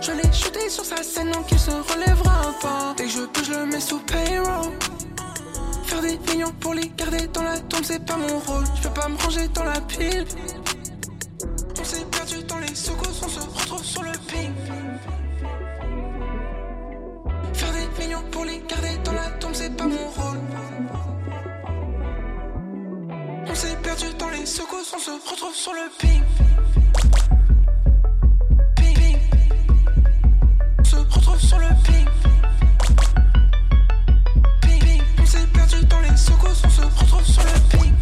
Je 0.00 0.12
l'ai 0.12 0.32
shooté 0.32 0.70
sur 0.70 0.84
sa 0.84 1.02
scène, 1.02 1.32
donc 1.32 1.50
il 1.50 1.58
se 1.58 1.70
relèvera 1.70 2.54
pas. 2.62 2.94
Dès 2.96 3.04
que 3.04 3.10
je 3.10 3.20
peux, 3.22 3.42
je 3.42 3.52
le 3.52 3.66
mets 3.66 3.80
sous 3.80 3.98
payroll. 3.98 4.70
Faire 5.86 6.02
des 6.02 6.18
millions 6.30 6.52
pour 6.60 6.74
les 6.74 6.88
garder 6.96 7.26
dans 7.32 7.42
la 7.42 7.58
tombe, 7.58 7.82
c'est 7.82 8.04
pas 8.04 8.16
mon 8.16 8.38
rôle. 8.38 8.64
Je 8.76 8.82
peux 8.88 8.94
pas 9.00 9.08
me 9.08 9.16
ranger 9.16 9.48
dans 9.48 9.64
la 9.64 9.80
pile. 9.80 10.24
Pour 18.36 18.44
les 18.44 18.60
garder 18.68 18.98
dans 19.02 19.12
la 19.12 19.30
tombe, 19.40 19.54
c'est 19.54 19.74
pas 19.74 19.86
mon 19.86 20.08
rôle. 20.16 20.40
On 23.48 23.54
s'est 23.54 23.76
perdu 23.82 24.06
dans 24.18 24.28
les 24.28 24.44
secousses, 24.44 24.92
on 24.94 24.98
se 24.98 25.10
retrouve 25.30 25.54
sur 25.54 25.72
le 25.72 25.88
ping. 25.98 26.22
Ping, 28.76 28.94
ping. 28.94 29.18
On 30.78 30.84
se 30.84 30.96
retrouve 30.96 31.40
sur 31.40 31.58
le 31.58 31.70
ping. 31.86 32.06
Ping, 34.60 34.80
ping. 34.80 35.02
On 35.22 35.24
s'est 35.24 35.46
perdu 35.54 35.86
dans 35.86 36.00
les 36.00 36.16
secousses, 36.16 36.62
on 36.66 36.70
se 36.78 36.82
retrouve 36.82 37.24
sur 37.24 37.42
le 37.42 37.58
ping. 37.70 37.80
Ping, 37.80 37.95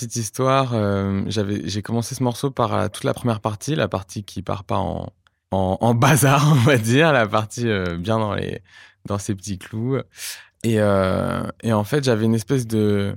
petite 0.00 0.16
histoire, 0.16 0.72
euh, 0.72 1.22
j'avais, 1.26 1.68
j'ai 1.68 1.82
commencé 1.82 2.14
ce 2.14 2.22
morceau 2.22 2.50
par 2.50 2.74
euh, 2.74 2.88
toute 2.88 3.04
la 3.04 3.12
première 3.12 3.40
partie, 3.40 3.74
la 3.74 3.88
partie 3.88 4.24
qui 4.24 4.40
part 4.40 4.64
pas 4.64 4.78
en, 4.78 5.12
en, 5.50 5.94
bazar, 5.94 6.48
on 6.52 6.54
va 6.54 6.78
dire, 6.78 7.12
la 7.12 7.26
partie 7.26 7.68
euh, 7.68 7.98
bien 7.98 8.18
dans 8.18 8.34
les, 8.34 8.62
dans 9.04 9.18
ses 9.18 9.34
petits 9.34 9.58
clous. 9.58 9.98
Et, 10.62 10.74
et 10.74 11.72
en 11.72 11.84
fait, 11.84 12.04
j'avais 12.04 12.26
une 12.26 12.34
espèce 12.34 12.66
de, 12.66 13.16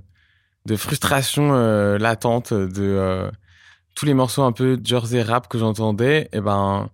de 0.65 0.75
frustration 0.77 1.51
latente 1.97 2.53
de 2.53 3.29
tous 3.95 4.05
les 4.05 4.13
morceaux 4.13 4.43
un 4.43 4.53
peu 4.53 4.79
Jersey 4.81 5.21
rap 5.21 5.49
que 5.49 5.57
j'entendais. 5.57 6.29
Et 6.31 6.39
ben, 6.39 6.89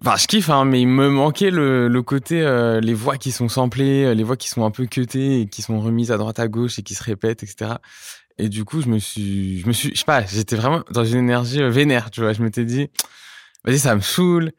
enfin, 0.00 0.16
je 0.16 0.26
kiffe, 0.26 0.50
hein, 0.50 0.64
mais 0.64 0.80
il 0.80 0.88
me 0.88 1.08
manquait 1.08 1.50
le, 1.50 1.88
le 1.88 2.02
côté 2.02 2.40
euh, 2.42 2.80
les 2.80 2.94
voix 2.94 3.16
qui 3.16 3.32
sont 3.32 3.48
samplées, 3.48 4.04
euh, 4.04 4.14
les 4.14 4.22
voix 4.24 4.36
qui 4.36 4.48
sont 4.48 4.64
un 4.64 4.70
peu 4.70 4.86
cutées 4.86 5.40
et 5.42 5.46
qui 5.46 5.62
sont 5.62 5.80
remises 5.80 6.10
à 6.12 6.16
droite 6.18 6.38
à 6.38 6.48
gauche 6.48 6.78
et 6.78 6.82
qui 6.82 6.94
se 6.94 7.02
répètent, 7.02 7.42
etc. 7.42 7.72
Et 8.38 8.48
du 8.48 8.64
coup, 8.64 8.80
je 8.82 8.88
me 8.88 8.98
suis, 8.98 9.60
je 9.60 9.66
me 9.66 9.72
suis, 9.72 9.90
je 9.94 9.98
sais 9.98 10.04
pas, 10.04 10.24
j'étais 10.26 10.56
vraiment 10.56 10.82
dans 10.90 11.04
une 11.04 11.18
énergie 11.18 11.62
euh, 11.62 11.70
vénère, 11.70 12.10
tu 12.10 12.20
vois. 12.20 12.32
Je 12.32 12.42
m'étais 12.42 12.64
dit, 12.64 12.88
vas-y, 13.64 13.78
ça 13.78 13.94
me 13.94 14.00
saoule. 14.00 14.52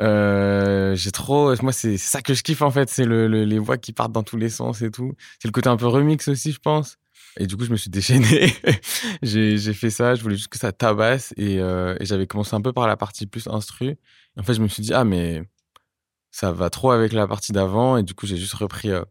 Euh, 0.00 0.94
j'ai 0.94 1.10
trop, 1.10 1.54
moi, 1.62 1.72
c'est 1.72 1.96
ça 1.98 2.22
que 2.22 2.32
je 2.34 2.42
kiffe 2.44 2.62
en 2.62 2.70
fait, 2.70 2.88
c'est 2.88 3.04
le, 3.04 3.26
le- 3.28 3.44
les 3.44 3.58
voix 3.58 3.78
qui 3.78 3.92
partent 3.92 4.12
dans 4.12 4.22
tous 4.22 4.36
les 4.36 4.48
sens 4.48 4.80
et 4.82 4.90
tout. 4.90 5.14
C'est 5.40 5.48
le 5.48 5.52
côté 5.52 5.68
un 5.68 5.76
peu 5.76 5.86
remix 5.88 6.28
aussi, 6.28 6.52
je 6.52 6.60
pense. 6.60 6.98
Et 7.36 7.46
du 7.46 7.56
coup, 7.56 7.64
je 7.64 7.70
me 7.70 7.76
suis 7.76 7.90
déchaîné. 7.90 8.52
j'ai 9.22 9.72
fait 9.72 9.90
ça. 9.90 10.14
Je 10.14 10.22
voulais 10.22 10.36
juste 10.36 10.48
que 10.48 10.58
ça 10.58 10.72
tabasse 10.72 11.32
et, 11.36 11.60
euh, 11.60 11.96
j'avais 12.00 12.26
commencé 12.26 12.54
un 12.54 12.60
peu 12.60 12.72
par 12.72 12.86
la 12.86 12.96
partie 12.96 13.26
plus 13.26 13.46
instru. 13.48 13.96
En 14.38 14.42
fait, 14.42 14.54
je 14.54 14.62
me 14.62 14.68
suis 14.68 14.82
dit 14.82 14.94
ah 14.94 15.04
mais 15.04 15.42
ça 16.30 16.52
va 16.52 16.70
trop 16.70 16.90
avec 16.90 17.12
la 17.12 17.26
partie 17.26 17.52
d'avant 17.52 17.96
et 17.96 18.02
du 18.02 18.14
coup, 18.14 18.26
j'ai 18.26 18.36
juste 18.36 18.54
repris 18.54 18.90
euh, 18.90 19.04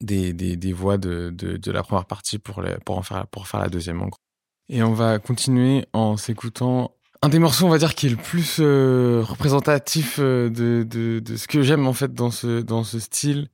des, 0.00 0.72
voix 0.72 0.98
de, 0.98 1.32
la 1.66 1.82
première 1.82 2.06
partie 2.06 2.38
pour, 2.38 2.62
pour, 2.84 2.98
en 2.98 3.02
faire, 3.02 3.26
la 3.54 3.68
deuxième 3.68 4.02
en 4.02 4.08
gros. 4.08 4.20
Et 4.68 4.82
on 4.82 4.92
va 4.92 5.18
continuer 5.18 5.86
en 5.92 6.16
s'écoutant 6.16 6.94
un 7.20 7.30
des 7.30 7.40
morceaux, 7.40 7.66
on 7.66 7.70
va 7.70 7.78
dire, 7.78 7.96
qui 7.96 8.06
est 8.06 8.10
le 8.10 8.16
plus 8.16 8.58
euh, 8.60 9.24
représentatif 9.26 10.20
de, 10.20 11.22
ce 11.36 11.48
que 11.48 11.62
j'aime 11.62 11.86
en 11.88 11.92
fait 11.92 12.14
dans 12.14 12.30
ce 12.30 12.98
style. 13.00 13.48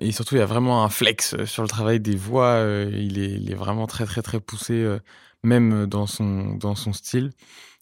Et 0.00 0.12
surtout, 0.12 0.36
il 0.36 0.38
y 0.38 0.42
a 0.42 0.46
vraiment 0.46 0.82
un 0.82 0.88
flex 0.88 1.34
euh, 1.34 1.44
sur 1.44 1.62
le 1.62 1.68
travail 1.68 2.00
des 2.00 2.16
voix. 2.16 2.54
euh, 2.54 2.90
il, 2.92 3.50
est, 3.50 3.54
vraiment 3.54 3.86
très 3.86 4.06
très 4.06 4.22
très 4.22 4.40
poussé, 4.40 4.72
euh, 4.74 4.98
même 5.42 5.86
dans 5.86 6.06
son, 6.06 6.54
dans 6.54 6.74
son 6.74 6.94
style. 6.94 7.30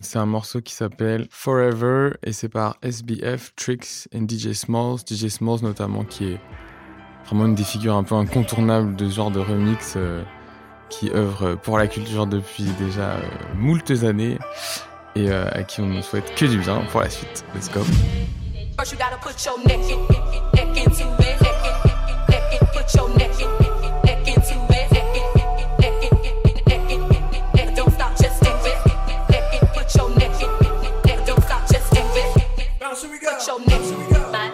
C'est 0.01 0.19
un 0.19 0.27
morceau 0.27 0.61
qui 0.61 0.75
s'appelle 0.75 1.29
Forever 1.31 2.11
et 2.25 2.33
c'est 2.33 2.49
par 2.49 2.77
SBF, 2.83 3.55
Tricks 3.57 4.09
et 4.13 4.19
DJ 4.19 4.53
Smalls. 4.53 4.99
DJ 5.09 5.29
Smalls 5.29 5.61
notamment, 5.63 6.05
qui 6.05 6.27
est 6.27 6.41
vraiment 7.27 7.47
une 7.47 7.55
des 7.55 7.65
figures 7.65 7.95
un 7.95 8.05
peu 8.05 8.15
incontournables 8.15 8.97
de 8.97 9.09
ce 9.09 9.17
genre 9.17 9.31
de 9.31 9.41
remix 9.41 9.97
qui 10.89 11.11
œuvre 11.11 11.57
pour 11.57 11.79
la 11.79 11.89
culture 11.89 12.27
depuis 12.27 12.65
déjà 12.79 13.17
moultes 13.57 13.91
années 14.05 14.39
et 15.17 15.31
à 15.33 15.65
qui 15.65 15.81
on 15.81 15.87
ne 15.87 16.01
souhaite 16.01 16.33
que 16.37 16.47
du 16.47 16.59
bien 16.59 16.81
pour 16.93 17.01
la 17.01 17.11
suite. 17.11 17.45
Let's 17.55 17.69
go. 17.71 17.81
Show 33.45 33.59
next, 33.59 33.93
my 34.33 34.51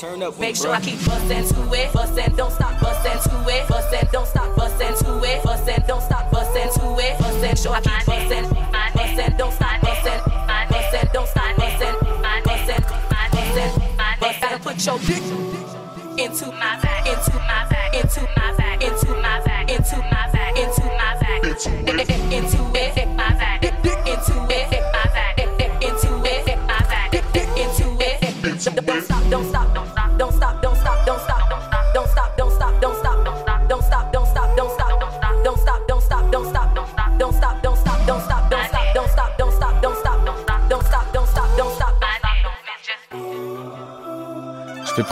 turn 0.00 0.22
up. 0.22 0.38
Make 0.38 0.56
sure 0.56 0.70
I 0.72 0.80
keep 0.80 1.04
bustin' 1.04 1.44
to 1.44 1.72
it, 1.74 1.92
bustin', 1.92 2.34
don't 2.34 2.50
stop 2.50 2.80
bustin' 2.80 3.20
to 3.30 3.48
it, 3.48 3.68
bustin', 3.68 4.08
don't 4.10 4.26
stop 4.26 4.56
bustin' 4.56 4.96
to 5.04 5.22
it, 5.22 5.42
bustin', 5.44 5.84
don't 5.86 6.00
stop 6.00 6.30
bustin' 6.30 6.72
to 6.80 6.96
it, 6.98 7.18
bustin', 7.18 7.56
sure 7.56 7.74
I 7.74 7.80
keep 7.80 8.06
bustin', 8.06 8.44
bustin', 8.94 9.36
don't 9.36 9.52
stop 9.52 9.80
bustin', 9.82 10.20
bustin', 10.70 11.08
don't 11.12 11.28
stop 11.28 11.56
bustin', 11.56 11.94
bustin', 12.44 12.82
bustin', 13.36 13.72
bust 14.20 14.40
gotta 14.40 14.58
put 14.58 14.86
your 14.86 14.98
dick 15.00 15.22
into 16.16 16.46
my 16.52 16.80
bag, 16.80 17.06
into 17.06 17.36
my 17.36 17.68
bag, 17.68 17.94
into 17.94 18.22
my 18.36 18.54
bag, 18.56 18.82
into 18.82 19.10
my 19.20 19.40
bag, 19.44 19.70
into 19.70 19.96
my 19.96 20.30
bag, 20.32 20.58
into 20.58 20.84
my 20.96 21.16
bag, 21.20 21.44
into 21.44 22.00
it, 22.00 22.32
into 22.32 22.69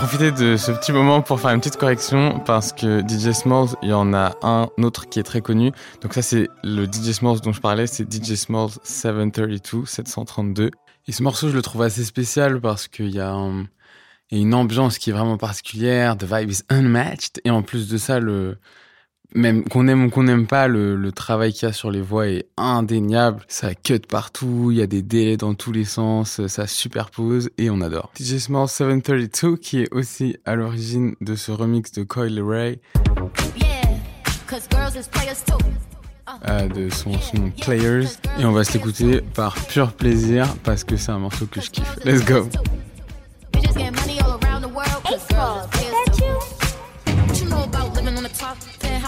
profiter 0.08 0.32
de 0.32 0.56
ce 0.56 0.72
petit 0.72 0.90
moment 0.90 1.20
pour 1.20 1.38
faire 1.38 1.50
une 1.50 1.60
petite 1.60 1.76
correction 1.76 2.40
parce 2.40 2.72
que 2.72 3.06
DJ 3.06 3.32
Smalls, 3.32 3.76
il 3.82 3.90
y 3.90 3.92
en 3.92 4.14
a 4.14 4.36
un 4.40 4.70
autre 4.82 5.06
qui 5.06 5.18
est 5.18 5.22
très 5.22 5.42
connu. 5.42 5.70
Donc 6.00 6.14
ça, 6.14 6.22
c'est 6.22 6.48
le 6.64 6.86
DJ 6.86 7.12
Smalls 7.12 7.42
dont 7.42 7.52
je 7.52 7.60
parlais, 7.60 7.86
c'est 7.86 8.10
DJ 8.10 8.36
Smalls 8.36 8.70
732, 8.84 9.84
732. 9.84 10.70
Et 11.08 11.12
ce 11.12 11.22
morceau, 11.22 11.50
je 11.50 11.54
le 11.54 11.60
trouve 11.60 11.82
assez 11.82 12.04
spécial 12.04 12.58
parce 12.58 12.88
qu'il 12.88 13.10
y 13.10 13.20
a 13.20 13.36
une 14.30 14.54
ambiance 14.54 14.96
qui 14.96 15.10
est 15.10 15.12
vraiment 15.12 15.36
particulière, 15.36 16.16
the 16.16 16.24
vibe 16.24 16.52
is 16.52 16.62
unmatched. 16.70 17.42
Et 17.44 17.50
en 17.50 17.60
plus 17.60 17.86
de 17.86 17.98
ça, 17.98 18.18
le, 18.18 18.56
même 19.34 19.64
qu'on 19.64 19.88
aime 19.88 20.06
ou 20.06 20.10
qu'on 20.10 20.22
n'aime 20.24 20.46
pas, 20.46 20.68
le, 20.68 20.96
le 20.96 21.12
travail 21.12 21.52
qu'il 21.52 21.68
y 21.68 21.70
a 21.70 21.72
sur 21.72 21.90
les 21.90 22.00
voix 22.00 22.28
est 22.28 22.46
indéniable. 22.56 23.44
Ça 23.48 23.74
cut 23.74 24.00
partout, 24.00 24.68
il 24.70 24.78
y 24.78 24.82
a 24.82 24.86
des 24.86 25.02
délais 25.02 25.36
dans 25.36 25.54
tous 25.54 25.72
les 25.72 25.84
sens, 25.84 26.46
ça 26.46 26.66
superpose 26.66 27.50
et 27.58 27.70
on 27.70 27.80
adore. 27.80 28.10
DJ 28.18 28.38
Small 28.38 28.68
732 28.68 29.56
qui 29.56 29.82
est 29.82 29.92
aussi 29.92 30.36
à 30.44 30.54
l'origine 30.54 31.14
de 31.20 31.34
ce 31.34 31.52
remix 31.52 31.92
de 31.92 32.02
Coil 32.04 32.40
Ray, 32.40 32.80
euh, 36.48 36.68
de 36.68 36.88
son 36.90 37.12
son 37.18 37.50
Players. 37.50 38.06
Et 38.38 38.44
on 38.44 38.52
va 38.52 38.64
se 38.64 38.72
l'écouter 38.74 39.20
par 39.34 39.54
pur 39.54 39.92
plaisir 39.92 40.46
parce 40.64 40.84
que 40.84 40.96
c'est 40.96 41.12
un 41.12 41.18
morceau 41.18 41.46
que 41.46 41.60
je 41.60 41.70
kiffe. 41.70 41.96
Let's 42.04 42.24
go! 42.24 42.48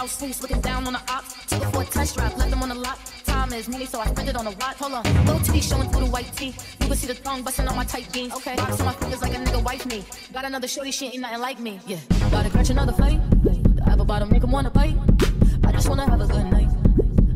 Penthouse 0.01 0.19
suites, 0.19 0.41
looking 0.41 0.63
down 0.63 0.87
on 0.87 0.95
the 0.95 1.03
ops. 1.13 1.35
Took 1.45 1.63
it 1.63 1.73
for 1.73 1.83
a 1.83 1.85
test 1.85 2.17
drive, 2.17 2.35
left 2.39 2.49
them 2.49 2.63
on 2.63 2.71
the 2.71 2.75
lot. 2.75 2.99
Time 3.27 3.53
is 3.53 3.69
money, 3.69 3.85
so 3.85 4.01
I 4.01 4.07
spend 4.07 4.31
it 4.31 4.37
on 4.37 4.47
a 4.47 4.51
watch. 4.53 4.77
Hold 4.79 4.95
on, 4.95 5.27
low 5.27 5.39
titty 5.41 5.61
showing 5.61 5.91
through 5.91 6.07
the 6.07 6.11
white 6.11 6.33
tee. 6.35 6.55
You 6.81 6.87
can 6.87 6.97
see 6.97 7.07
the 7.07 7.15
thong 7.15 7.43
busting 7.43 7.69
on 7.69 7.77
my 7.77 7.85
tight 7.85 8.11
jeans. 8.11 8.33
Okay, 8.33 8.57
box 8.57 8.81
on 8.81 8.87
my 8.87 8.93
fingers 8.95 9.21
like 9.21 9.35
a 9.35 9.37
nigga 9.37 9.63
wife 9.63 9.85
me. 9.85 10.03
Got 10.33 10.47
another 10.47 10.69
shorty, 10.69 10.91
she 10.91 11.09
ain't 11.09 11.21
nothing 11.21 11.41
like 11.41 11.61
me. 11.61 11.81
Yeah, 11.87 11.99
gotta 12.31 12.49
catch 12.49 12.71
another 12.71 12.93
fight. 12.93 13.21
The 13.45 13.83
apple 13.91 14.07
bottom 14.07 14.31
make 14.31 14.43
'em 14.43 14.53
wanna 14.53 14.71
bite. 14.71 14.97
I 15.65 15.73
just 15.73 15.87
wanna 15.87 16.09
have 16.09 16.23
a 16.23 16.27
good 16.27 16.47
night. 16.47 16.71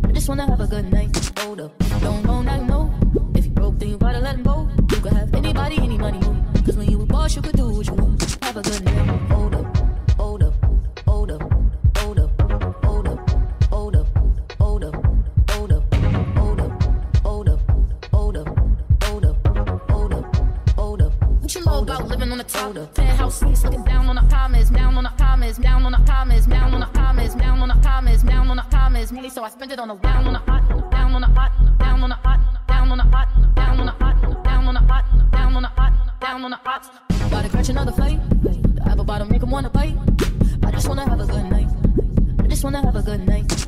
I 0.08 0.12
just 0.12 0.30
wanna 0.30 0.46
have 0.46 0.60
a 0.60 0.66
good 0.66 0.90
night. 0.90 1.10
Hold 1.40 1.60
up, 1.60 1.78
don't 2.00 2.24
know 2.24 2.40
now 2.40 2.56
you 2.56 2.64
know. 2.64 2.94
If 3.34 3.44
you 3.44 3.50
broke, 3.50 3.78
then 3.78 3.90
you 3.90 3.98
gotta 3.98 4.20
let 4.20 4.36
him 4.36 4.42
go. 4.42 4.70
You 4.90 5.00
could 5.02 5.12
have 5.12 5.34
anybody, 5.34 5.76
any 5.76 5.98
money. 5.98 6.20
Cause 6.64 6.76
when 6.78 6.90
you 6.90 7.02
a 7.02 7.04
boss, 7.04 7.36
you 7.36 7.42
could 7.42 7.56
do 7.56 7.73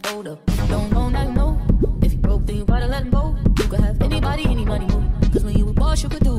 Hold 0.04 0.28
up, 0.28 0.46
don't 0.68 0.90
know 0.92 1.08
now 1.08 1.22
you 1.22 1.32
know. 1.32 1.60
If 2.02 2.12
you 2.12 2.18
broke, 2.18 2.46
then 2.46 2.56
you 2.56 2.64
gotta 2.64 2.86
let 2.86 3.02
him 3.02 3.10
go. 3.10 3.36
You 3.58 3.64
could 3.68 3.80
have 3.80 4.00
anybody, 4.00 4.44
any 4.44 4.64
money. 4.64 4.86
Cause 5.32 5.44
when 5.44 5.56
you 5.56 5.68
a 5.68 5.72
boss, 5.72 6.02
you 6.02 6.08
could 6.08 6.22
do 6.22 6.35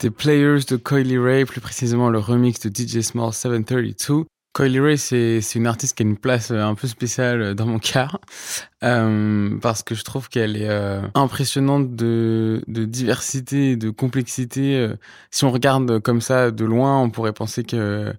C'était 0.00 0.16
Players 0.16 0.60
de 0.66 0.76
Coily 0.76 1.18
Ray, 1.18 1.44
plus 1.44 1.60
précisément 1.60 2.08
le 2.08 2.18
remix 2.18 2.58
de 2.60 2.70
DJ 2.70 3.02
Small 3.02 3.34
732. 3.34 4.24
Coily 4.54 4.80
Ray, 4.80 4.96
c'est 4.96 5.42
une 5.56 5.66
artiste 5.66 5.94
qui 5.94 6.04
a 6.04 6.06
une 6.06 6.16
place 6.16 6.50
euh, 6.50 6.62
un 6.62 6.74
peu 6.74 6.88
spéciale 6.88 7.42
euh, 7.42 7.54
dans 7.54 7.66
mon 7.66 7.78
cœur, 7.78 8.18
euh, 8.82 9.58
parce 9.60 9.82
que 9.82 9.94
je 9.94 10.02
trouve 10.02 10.30
qu'elle 10.30 10.56
est 10.56 10.70
euh, 10.70 11.02
impressionnante 11.14 11.96
de, 11.96 12.64
de 12.66 12.86
diversité, 12.86 13.76
de 13.76 13.90
complexité. 13.90 14.90
Si 15.30 15.44
on 15.44 15.50
regarde 15.50 16.00
comme 16.00 16.22
ça 16.22 16.50
de 16.50 16.64
loin, 16.64 17.02
on 17.02 17.10
pourrait 17.10 17.34
penser 17.34 17.62
que 17.62 18.14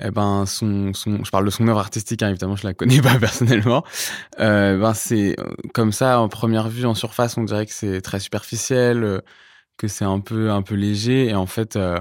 eh 0.00 0.12
ben 0.12 0.46
son, 0.46 0.94
son 0.94 1.24
je 1.24 1.30
parle 1.32 1.44
de 1.44 1.50
son 1.50 1.66
œuvre 1.66 1.80
artistique 1.80 2.22
hein, 2.22 2.28
évidemment 2.30 2.56
je 2.56 2.66
la 2.66 2.72
connais 2.72 3.02
pas 3.02 3.18
personnellement 3.18 3.84
euh, 4.38 4.78
ben 4.78 4.94
c'est 4.94 5.36
comme 5.74 5.92
ça 5.92 6.20
en 6.20 6.28
première 6.30 6.70
vue 6.70 6.86
en 6.86 6.94
surface 6.94 7.36
on 7.36 7.42
dirait 7.42 7.66
que 7.66 7.72
c'est 7.72 8.00
très 8.00 8.18
superficiel 8.18 9.20
que 9.80 9.88
c'est 9.88 10.04
un 10.04 10.20
peu 10.20 10.50
un 10.50 10.60
peu 10.60 10.74
léger 10.74 11.28
et 11.28 11.34
en 11.34 11.46
fait 11.46 11.76
euh, 11.76 11.98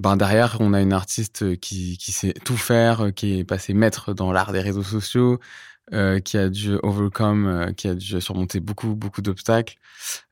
ben 0.00 0.16
derrière 0.16 0.56
on 0.60 0.72
a 0.72 0.80
une 0.80 0.94
artiste 0.94 1.58
qui 1.60 1.98
qui 1.98 2.10
sait 2.10 2.32
tout 2.32 2.56
faire 2.56 3.04
euh, 3.06 3.10
qui 3.10 3.38
est 3.38 3.44
passé 3.44 3.74
maître 3.74 4.14
dans 4.14 4.32
l'art 4.32 4.52
des 4.52 4.60
réseaux 4.60 4.82
sociaux 4.82 5.38
euh, 5.92 6.20
qui 6.20 6.38
a 6.38 6.48
dû 6.48 6.76
overcome 6.82 7.46
euh, 7.46 7.72
qui 7.74 7.86
a 7.86 7.94
dû 7.94 8.18
surmonter 8.18 8.60
beaucoup 8.60 8.94
beaucoup 8.94 9.20
d'obstacles 9.20 9.76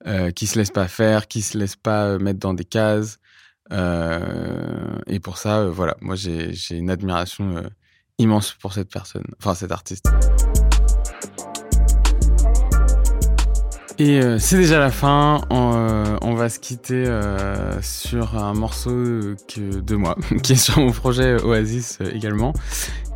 euh, 0.07 0.31
qui 0.31 0.47
se 0.47 0.59
laisse 0.59 0.71
pas 0.71 0.89
faire 0.89 1.29
qui 1.29 1.43
se 1.43 1.59
laisse 1.59 1.77
pas 1.77 2.07
euh, 2.07 2.19
mettre 2.19 2.39
dans 2.39 2.55
des 2.55 2.65
cases. 2.65 3.19
Euh, 3.73 4.99
et 5.07 5.21
pour 5.21 5.37
ça 5.37 5.59
euh, 5.61 5.71
voilà. 5.71 5.97
Moi 6.01 6.17
j'ai 6.17 6.55
une 6.71 6.89
admiration 6.89 7.59
euh, 7.59 7.69
immense 8.17 8.55
pour 8.55 8.73
cette 8.73 8.91
personne 8.91 9.27
enfin 9.39 9.55
cette 9.55 9.71
artiste 9.71 10.07
Et 14.01 14.19
euh, 14.19 14.39
c'est 14.39 14.57
déjà 14.57 14.79
la 14.79 14.91
fin. 14.91 15.43
On, 15.51 15.75
euh, 15.75 16.35
va 16.35 16.49
se 16.49 16.59
quitter 16.59 17.05
euh, 17.07 17.83
sur 17.83 18.39
un 18.39 18.55
morceau 18.55 18.91
de 18.91 19.95
moi, 19.95 20.17
qui 20.43 20.55
est 20.55 20.57
sur 20.57 20.79
mon 20.79 20.91
projet 20.91 21.35
Oasis 21.43 21.99
également, 22.15 22.55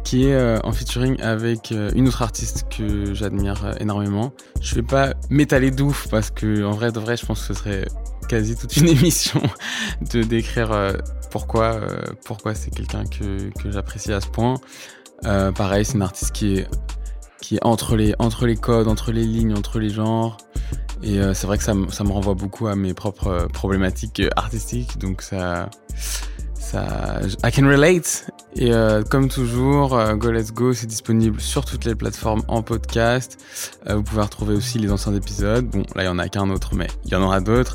qui 0.04 0.26
est 0.26 0.62
en 0.62 0.72
featuring 0.72 1.18
avec 1.22 1.70
une 1.70 2.06
autre 2.06 2.20
artiste 2.20 2.66
que 2.68 3.14
j'admire 3.14 3.74
énormément. 3.80 4.34
Je 4.60 4.74
vais 4.74 4.82
pas 4.82 5.14
m'étaler 5.30 5.70
d'ouf 5.70 6.06
parce 6.10 6.30
que 6.30 6.62
en 6.66 6.72
vrai 6.72 6.92
de 6.92 7.00
vrai, 7.00 7.16
je 7.16 7.24
pense 7.24 7.40
que 7.40 7.54
ce 7.54 7.60
serait 7.60 7.86
quasi 8.28 8.54
toute 8.54 8.76
une 8.76 8.88
émission 8.98 9.40
de 10.12 10.22
décrire 10.22 10.98
pourquoi 11.30 11.80
pourquoi 12.26 12.54
c'est 12.54 12.70
quelqu'un 12.70 13.04
que 13.06 13.70
j'apprécie 13.70 14.12
à 14.12 14.20
ce 14.20 14.28
point. 14.28 14.56
Pareil, 15.22 15.86
c'est 15.86 15.94
une 15.94 16.02
artiste 16.02 16.32
qui 16.32 16.58
est 16.58 16.68
qui 17.44 17.56
est 17.56 17.64
entre 17.64 17.94
les 17.94 18.14
entre 18.18 18.46
les 18.46 18.56
codes, 18.56 18.88
entre 18.88 19.12
les 19.12 19.24
lignes, 19.24 19.54
entre 19.54 19.78
les 19.78 19.90
genres. 19.90 20.38
Et 21.02 21.18
euh, 21.18 21.34
c'est 21.34 21.46
vrai 21.46 21.58
que 21.58 21.64
ça, 21.64 21.74
ça 21.90 22.02
me 22.02 22.10
renvoie 22.10 22.32
beaucoup 22.32 22.68
à 22.68 22.74
mes 22.74 22.94
propres 22.94 23.26
euh, 23.26 23.46
problématiques 23.48 24.20
euh, 24.20 24.30
artistiques, 24.36 24.96
donc 24.96 25.20
ça, 25.20 25.68
ça, 26.54 27.20
I 27.44 27.52
can 27.52 27.68
relate. 27.68 28.30
Et 28.56 28.70
comme 29.10 29.28
toujours, 29.28 29.98
Go 30.14 30.30
Let's 30.30 30.52
Go, 30.52 30.72
c'est 30.72 30.86
disponible 30.86 31.40
sur 31.40 31.64
toutes 31.64 31.84
les 31.84 31.96
plateformes 31.96 32.42
en 32.46 32.62
podcast. 32.62 33.36
Vous 33.84 34.04
pouvez 34.04 34.22
retrouver 34.22 34.54
aussi 34.54 34.78
les 34.78 34.92
anciens 34.92 35.12
épisodes. 35.12 35.66
Bon, 35.66 35.82
là, 35.96 36.04
il 36.04 36.06
y 36.06 36.08
en 36.08 36.20
a 36.20 36.28
qu'un 36.28 36.48
autre, 36.50 36.76
mais 36.76 36.86
il 37.04 37.10
y 37.10 37.16
en 37.16 37.22
aura 37.22 37.40
d'autres. 37.40 37.74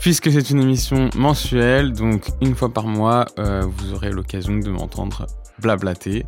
Puisque 0.00 0.32
c'est 0.32 0.50
une 0.50 0.60
émission 0.62 1.10
mensuelle, 1.14 1.92
donc 1.92 2.26
une 2.40 2.56
fois 2.56 2.72
par 2.72 2.88
mois, 2.88 3.26
vous 3.38 3.94
aurez 3.94 4.10
l'occasion 4.10 4.58
de 4.58 4.68
m'entendre 4.68 5.28
blablater 5.60 6.26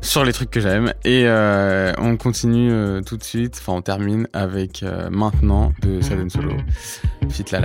sur 0.00 0.24
les 0.24 0.32
trucs 0.32 0.50
que 0.50 0.60
j'aime. 0.60 0.92
Et 1.04 1.26
on 1.98 2.16
continue 2.16 3.02
tout 3.04 3.16
de 3.16 3.24
suite, 3.24 3.58
enfin 3.60 3.74
on 3.74 3.82
termine 3.82 4.28
avec 4.32 4.84
Maintenant 5.10 5.72
de 5.82 6.00
Saden 6.00 6.30
Solo, 6.30 6.56
Fit 7.30 7.44
La 7.52 7.60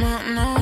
maintenant. 0.00 0.57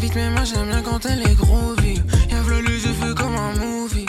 Vite, 0.00 0.14
mais 0.14 0.30
moi 0.30 0.44
j'aime 0.44 0.68
bien 0.68 0.82
quand 0.82 1.04
elle 1.04 1.22
est 1.22 1.34
groovy. 1.34 2.02
Y'a 2.30 2.40
v'là 2.42 2.60
les 2.62 2.86
effets 2.90 3.14
comme 3.16 3.36
un 3.36 3.52
movie. 3.54 4.06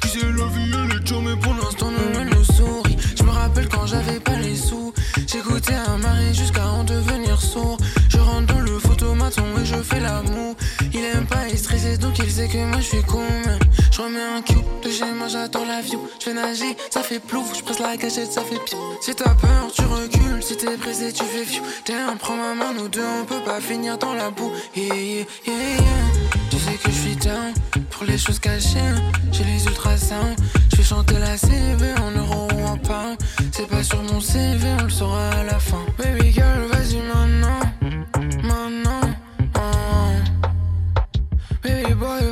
Tu 0.00 0.08
sais, 0.08 0.20
la 0.20 0.46
vie 0.46 0.70
elle 0.72 0.96
est 0.96 1.20
mais 1.20 1.36
pour 1.36 1.54
l'instant, 1.54 1.90
nous 1.90 2.20
elle 2.20 2.28
nous 2.28 2.44
sourit. 2.44 2.96
Je 3.16 3.22
me 3.24 3.30
rappelle 3.30 3.68
quand 3.68 3.86
j'avais 3.86 4.20
pas 4.20 4.36
les 4.36 4.56
sous. 4.56 4.92
J'écoutais 5.26 5.74
un 5.74 5.98
mari 5.98 6.32
jusqu'à 6.32 6.66
en 6.66 6.84
devenir 6.84 7.40
sourd. 7.40 7.76
Je 8.08 8.18
rentre 8.18 8.54
dans 8.54 8.60
le 8.60 8.78
photomaton 8.78 9.44
et 9.60 9.64
je 9.64 9.82
fais 9.82 10.00
l'amour. 10.00 10.54
Il 10.94 11.04
aime 11.04 11.26
pas 11.26 11.48
être 11.48 11.58
stressé 11.58 11.98
donc 11.98 12.18
il 12.18 12.30
sait 12.30 12.48
que 12.48 12.64
moi 12.64 12.78
je 12.78 12.86
suis 12.86 13.02
con. 13.02 13.31
Je 13.92 14.00
remets 14.00 14.22
un 14.22 14.40
cube 14.40 14.56
de 14.82 15.14
moi, 15.18 15.28
j'attends 15.28 15.66
la 15.66 15.82
view. 15.82 16.00
Je 16.18 16.24
fais 16.24 16.32
nager, 16.32 16.76
ça 16.90 17.02
fait 17.02 17.20
plouf. 17.20 17.54
Je 17.54 17.62
presse 17.62 17.78
la 17.78 17.96
cachette, 17.98 18.32
ça 18.32 18.40
fait 18.40 18.58
piou. 18.64 18.78
Si 19.02 19.14
t'as 19.14 19.34
peur, 19.34 19.70
tu 19.74 19.82
recules. 19.82 20.42
Si 20.42 20.56
t'es 20.56 20.78
pressé, 20.78 21.12
tu 21.12 21.24
fais 21.24 21.44
fiou. 21.44 21.62
T'es 21.84 21.92
un, 21.92 22.16
prends 22.16 22.36
ma 22.36 22.54
main, 22.54 22.72
nous 22.72 22.88
deux, 22.88 23.04
on 23.20 23.24
peut 23.26 23.42
pas 23.44 23.60
finir 23.60 23.98
dans 23.98 24.14
la 24.14 24.30
boue. 24.30 24.50
Yeah, 24.74 24.94
yeah, 24.94 25.24
yeah. 25.46 25.54
Tu 26.50 26.56
sais 26.56 26.74
que 26.82 26.90
je 26.90 26.96
suis 26.96 27.16
down 27.16 27.52
pour 27.90 28.04
les 28.04 28.16
choses 28.16 28.38
cachées. 28.38 28.78
J'ai 29.30 29.44
les 29.44 29.62
ultrasons. 29.66 30.36
Je 30.70 30.76
vais 30.76 30.82
chanter 30.82 31.18
la 31.18 31.36
CV 31.36 31.92
en 32.00 32.10
euros 32.18 32.48
ou 32.56 32.66
en 32.66 32.78
pound. 32.78 33.18
C'est 33.52 33.68
pas 33.68 33.82
sur 33.82 34.02
mon 34.02 34.20
CV, 34.20 34.68
on 34.80 34.84
le 34.84 34.90
saura 34.90 35.28
à 35.30 35.44
la 35.44 35.58
fin. 35.58 35.84
Baby 35.98 36.32
girl, 36.32 36.66
vas-y 36.70 36.96
maintenant. 36.96 37.60
Maintenant. 38.42 39.00
oh. 39.56 40.40
Baby 41.62 41.94
boy, 41.94 42.31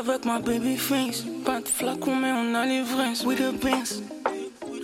avec 0.00 0.24
ma 0.24 0.38
baby 0.38 0.76
face. 0.76 1.24
Pas 1.44 1.60
de 1.60 1.68
flacon, 1.68 2.16
mais 2.16 2.32
on 2.32 2.54
a 2.54 2.64
l'ivresse. 2.64 3.22
We 3.24 3.36
the 3.36 3.52
best. 3.62 4.02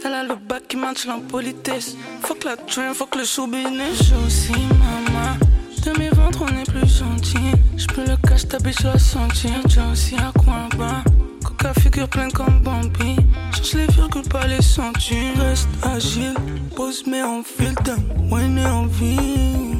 Elle 0.04 0.12
a 0.12 0.22
le 0.22 0.34
bac 0.36 0.68
qui 0.68 0.76
match 0.76 1.06
l'impolitesse. 1.06 1.96
Fuck 2.22 2.44
la 2.44 2.56
train, 2.56 2.92
fuck 2.92 3.14
le 3.16 3.24
show 3.24 3.46
business. 3.46 4.12
Aussi, 4.26 4.52
maman. 4.52 5.36
De 5.84 5.98
mes 5.98 6.10
ventres, 6.10 6.42
on 6.42 6.60
est 6.60 6.70
plus 6.70 6.98
gentil. 6.98 7.52
J'peux 7.76 8.04
le 8.04 8.16
cache, 8.28 8.46
ta 8.48 8.58
biche 8.58 8.82
la 8.82 8.98
sentir. 8.98 9.52
J'ai 9.68 9.80
aussi 9.90 10.16
à 10.16 10.32
coin 10.38 10.68
bas. 10.76 11.02
Coca 11.42 11.72
figure 11.80 12.08
pleine 12.08 12.32
comme 12.32 12.60
Bambi. 12.60 13.16
Cherche 13.52 13.74
les 13.74 13.86
virgules, 13.86 14.28
pas 14.28 14.46
les 14.46 14.62
centimes. 14.62 15.38
Reste 15.38 15.68
agile, 15.82 16.34
pose 16.74 17.04
mais 17.06 17.22
en 17.22 17.42
fil. 17.42 17.74
Donne, 17.84 18.30
ouais, 18.30 18.66
en 18.66 18.86
vie. 18.86 19.76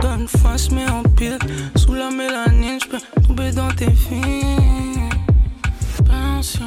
Donne 0.00 0.28
face 0.28 0.70
mais 0.70 0.88
en 0.90 1.02
pile 1.02 1.38
Sous 1.74 1.94
la 1.94 2.10
mélanine 2.10 2.55
tomber 3.36 3.50
dans 3.52 3.68
tes 3.72 3.90
filles 3.90 5.10
Pense 6.04 6.58